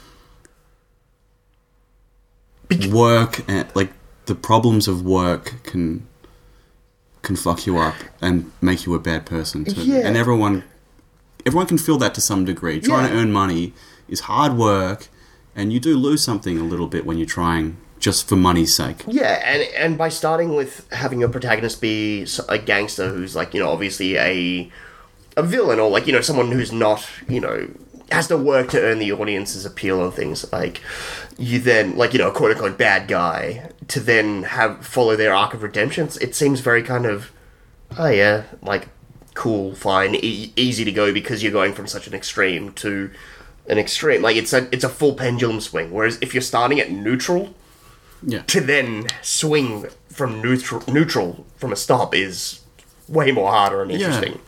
[2.89, 3.91] work and like
[4.29, 6.07] the problems of work can
[7.23, 9.81] can fuck you up and make you a bad person too.
[9.81, 10.07] Yeah.
[10.07, 10.63] And everyone
[11.45, 12.79] everyone can feel that to some degree.
[12.79, 13.73] Trying to earn money
[14.07, 15.09] is hard work
[15.55, 19.03] and you do lose something a little bit when you're trying just for money's sake.
[19.07, 23.59] Yeah, and and by starting with having your protagonist be a gangster who's like you
[23.59, 24.71] know obviously a
[25.35, 27.67] a villain or like you know someone who's not you know
[28.11, 30.81] has to work to earn the audience's appeal and things like
[31.37, 35.33] you then like you know a quote unquote bad guy to then have follow their
[35.33, 36.09] arc of redemption.
[36.21, 37.31] It seems very kind of
[37.97, 38.87] oh yeah like
[39.33, 43.09] cool fine e- easy to go because you're going from such an extreme to
[43.67, 46.91] an extreme like it's a it's a full pendulum swing whereas if you're starting at
[46.91, 47.53] neutral
[48.23, 48.41] Yeah.
[48.47, 52.61] to then swing from neutral neutral from a stop is
[53.07, 54.33] way more harder and interesting.
[54.33, 54.39] Yeah.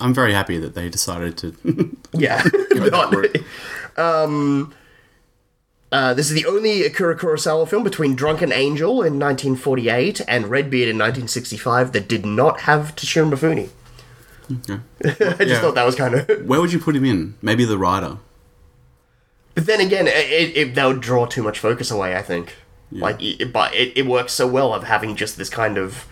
[0.00, 1.54] I'm very happy that they decided to
[2.12, 2.42] Yeah.
[2.74, 3.14] Not-
[3.96, 4.72] um,
[5.92, 10.88] uh, this is the only Akira Kurosawa film between Drunken Angel in 1948 and Redbeard
[10.88, 13.68] in 1965 that did not have Toshiro Mifune.
[14.68, 14.78] Yeah.
[15.04, 15.60] I just Yeah.
[15.60, 16.28] thought that was kind of.
[16.46, 17.34] Where would you put him in?
[17.42, 18.18] Maybe the writer.
[19.54, 22.16] But then again, it, it, that would draw too much focus away.
[22.16, 22.54] I think.
[22.92, 26.06] Like, it, but it, it works so well of having just this kind of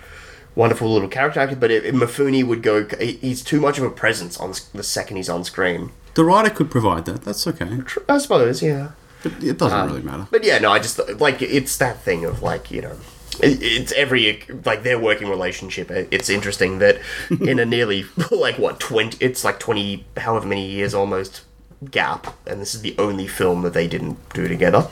[0.58, 1.56] wonderful little character actor.
[1.56, 5.28] But if Mifune would go, he's too much of a presence on the second he's
[5.30, 5.92] on screen.
[6.14, 7.22] The writer could provide that.
[7.22, 7.78] That's okay.
[8.08, 8.90] I suppose, yeah.
[9.22, 10.26] But it doesn't Um, really matter.
[10.30, 12.96] But yeah, no, I just like it's that thing of like you know,
[13.40, 15.90] it, it's every like their working relationship.
[15.90, 16.98] It's interesting that
[17.40, 21.42] in a nearly like what twenty, it's like twenty, however many years almost
[21.90, 24.88] gap, and this is the only film that they didn't do together.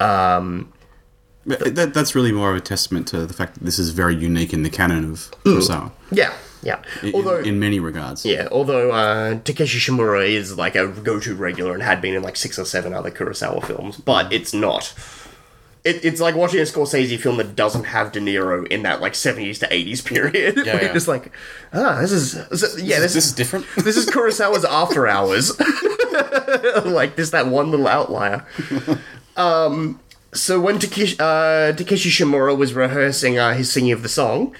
[0.00, 0.72] Um,
[1.46, 4.52] that, that's really more of a testament to the fact that this is very unique
[4.52, 5.90] in the canon of Kurosawa.
[6.10, 6.32] yeah,
[6.62, 6.82] yeah.
[7.02, 8.24] in- Although in many regards.
[8.24, 12.36] Yeah, although uh, Takeshi Shimura is like a go-to regular and had been in like
[12.36, 14.92] six or seven other Kurosawa films, but it's not.
[15.84, 19.14] it, it's like watching a Scorsese film that doesn't have De Niro in that like
[19.14, 20.56] seventies to eighties period.
[20.56, 20.96] Yeah, yeah.
[20.96, 21.30] It's like,
[21.72, 23.66] ah, this is, this is- yeah, this, this is different.
[23.76, 25.56] this is Kurosawa's After Hours.
[26.84, 28.44] like this, that one little outlier.
[29.36, 30.00] Um,
[30.36, 34.54] so when Takeshi, uh, Takeshi Shimura was rehearsing uh, his singing of the song,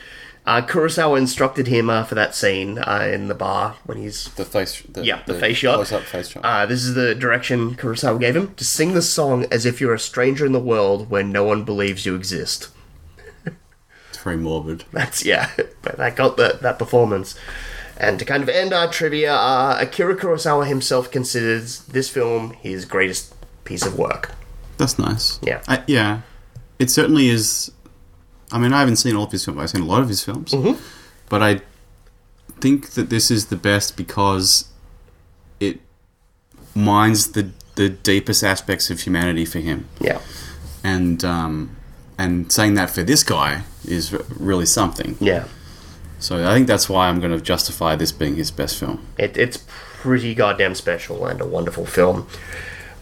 [0.46, 4.44] uh, Kurosawa instructed him uh, for that scene uh, in the bar when he's the
[4.44, 4.80] face.
[4.82, 5.74] The, yeah, the, face shot.
[5.74, 6.44] Close up face shot.
[6.44, 9.94] Uh, this is the direction Kurosawa gave him to sing the song as if you're
[9.94, 12.68] a stranger in the world where no one believes you exist.
[13.44, 14.84] it's very morbid.
[14.92, 15.50] That's yeah,
[15.82, 17.34] but that got that that performance.
[17.98, 22.84] And to kind of end our trivia, uh, Akira Kurosawa himself considers this film his
[22.84, 24.32] greatest piece of work.
[24.78, 25.38] That's nice.
[25.42, 25.62] Yeah.
[25.68, 26.20] I, yeah.
[26.78, 27.70] It certainly is.
[28.52, 29.58] I mean, I haven't seen all of his films.
[29.60, 30.80] I've seen a lot of his films, Mm-hmm.
[31.28, 31.60] but I
[32.60, 34.68] think that this is the best because
[35.60, 35.80] it
[36.74, 40.20] mines the the deepest aspects of humanity for him, Yeah,
[40.84, 41.76] and um,
[42.18, 45.16] and saying that for this guy is really something.
[45.20, 45.44] yeah.
[46.18, 49.06] So I think that's why I'm going to justify this being his best film.
[49.18, 49.58] It, it's
[50.00, 52.26] pretty goddamn special and a wonderful film.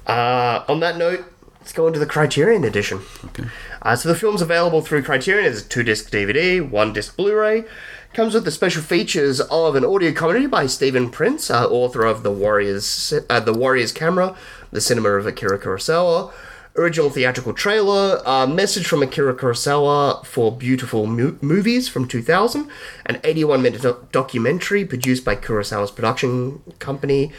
[0.05, 1.25] Uh, on that note,
[1.65, 3.01] let's go into the Criterion edition.
[3.25, 3.45] Okay.
[3.81, 7.65] Uh, so the film's available through Criterion as a two-disc DVD, one-disc Blu-ray.
[8.12, 12.23] Comes with the special features of an audio commentary by Stephen Prince, uh, author of
[12.23, 14.37] the Warriors, uh, the Warriors Camera,
[14.73, 16.35] the cinema of Akira Kurosawa.
[16.77, 22.69] Original theatrical trailer, uh, message from Akira Kurosawa for Beautiful Mo- Movies from 2000,
[23.07, 27.33] an 81 minute doc- documentary produced by Kurosawa's production company,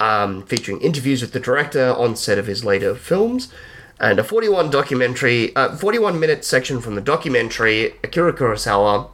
[0.00, 3.52] um, featuring interviews with the director on set of his later films,
[4.00, 9.10] and a 41 documentary, uh, 41 minute section from the documentary Akira Kurosawa.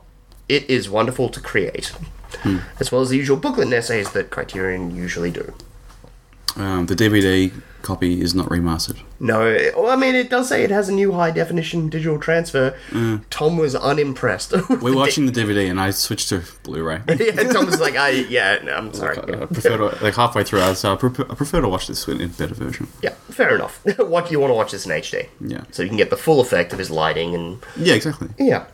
[0.49, 1.93] It is wonderful to create,
[2.81, 5.55] as well as the usual booklet and essays that Criterion usually do.
[6.57, 7.53] Um, the DVD
[7.83, 9.01] copy is not remastered.
[9.19, 9.39] No,
[9.77, 12.77] well, I mean, it does say it has a new high definition digital transfer.
[13.31, 14.53] Tom was unimpressed.
[14.81, 17.03] We're watching the DVD, and I switched to Blu-ray.
[17.09, 19.19] yeah, Tom was like, I, yeah, no, I'm sorry.
[19.19, 20.63] I prefer to like halfway through.
[20.63, 22.89] I, so I, prefer, I prefer to watch this in better version.
[23.03, 23.85] Yeah, fair enough.
[23.99, 25.29] what you want to watch this in HD.
[25.41, 25.65] Yeah.
[25.71, 28.29] So you can get the full effect of his lighting and Yeah, exactly.
[28.39, 28.67] Yeah.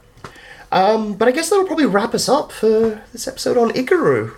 [0.73, 4.35] Um, but I guess that'll probably wrap us up for this episode on Ikiru.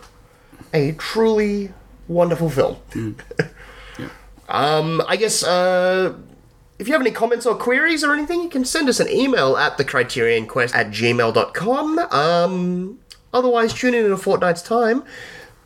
[0.74, 1.72] A truly
[2.06, 2.76] wonderful film.
[2.94, 3.12] Yeah.
[4.49, 6.14] Um, I guess uh,
[6.78, 9.57] if you have any comments or queries or anything, you can send us an email
[9.57, 11.99] at thecriterionquest at gmail.com.
[11.99, 12.99] Um,
[13.32, 15.05] otherwise, tune in in a fortnight's time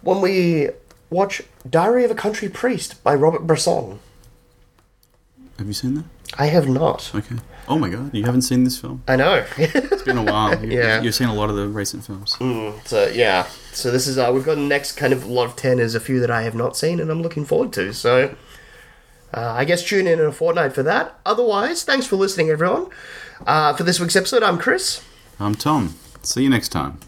[0.03, 0.71] when we
[1.11, 4.01] watch Diary of a Country Priest by Robert Bresson.
[5.59, 6.05] Have you seen that?
[6.39, 7.15] I have not.
[7.15, 7.37] Okay.
[7.69, 9.05] Oh my god, you haven't seen this film?
[9.07, 9.45] I know.
[9.59, 10.65] It's been a while.
[10.65, 11.01] You, Yeah.
[11.01, 12.37] You've seen a lot of the recent films.
[12.85, 15.79] So yeah, so this is uh, we've got the next kind of lot of ten
[15.79, 17.93] is a few that I have not seen and I'm looking forward to.
[17.95, 18.35] So
[19.35, 21.19] uh, I guess tune in in a fortnight for that.
[21.25, 22.89] Otherwise, thanks for listening, everyone.
[23.47, 25.03] Uh, for this week's episode, I'm Chris.
[25.41, 25.95] I'm Tom.
[26.23, 26.99] See you next time.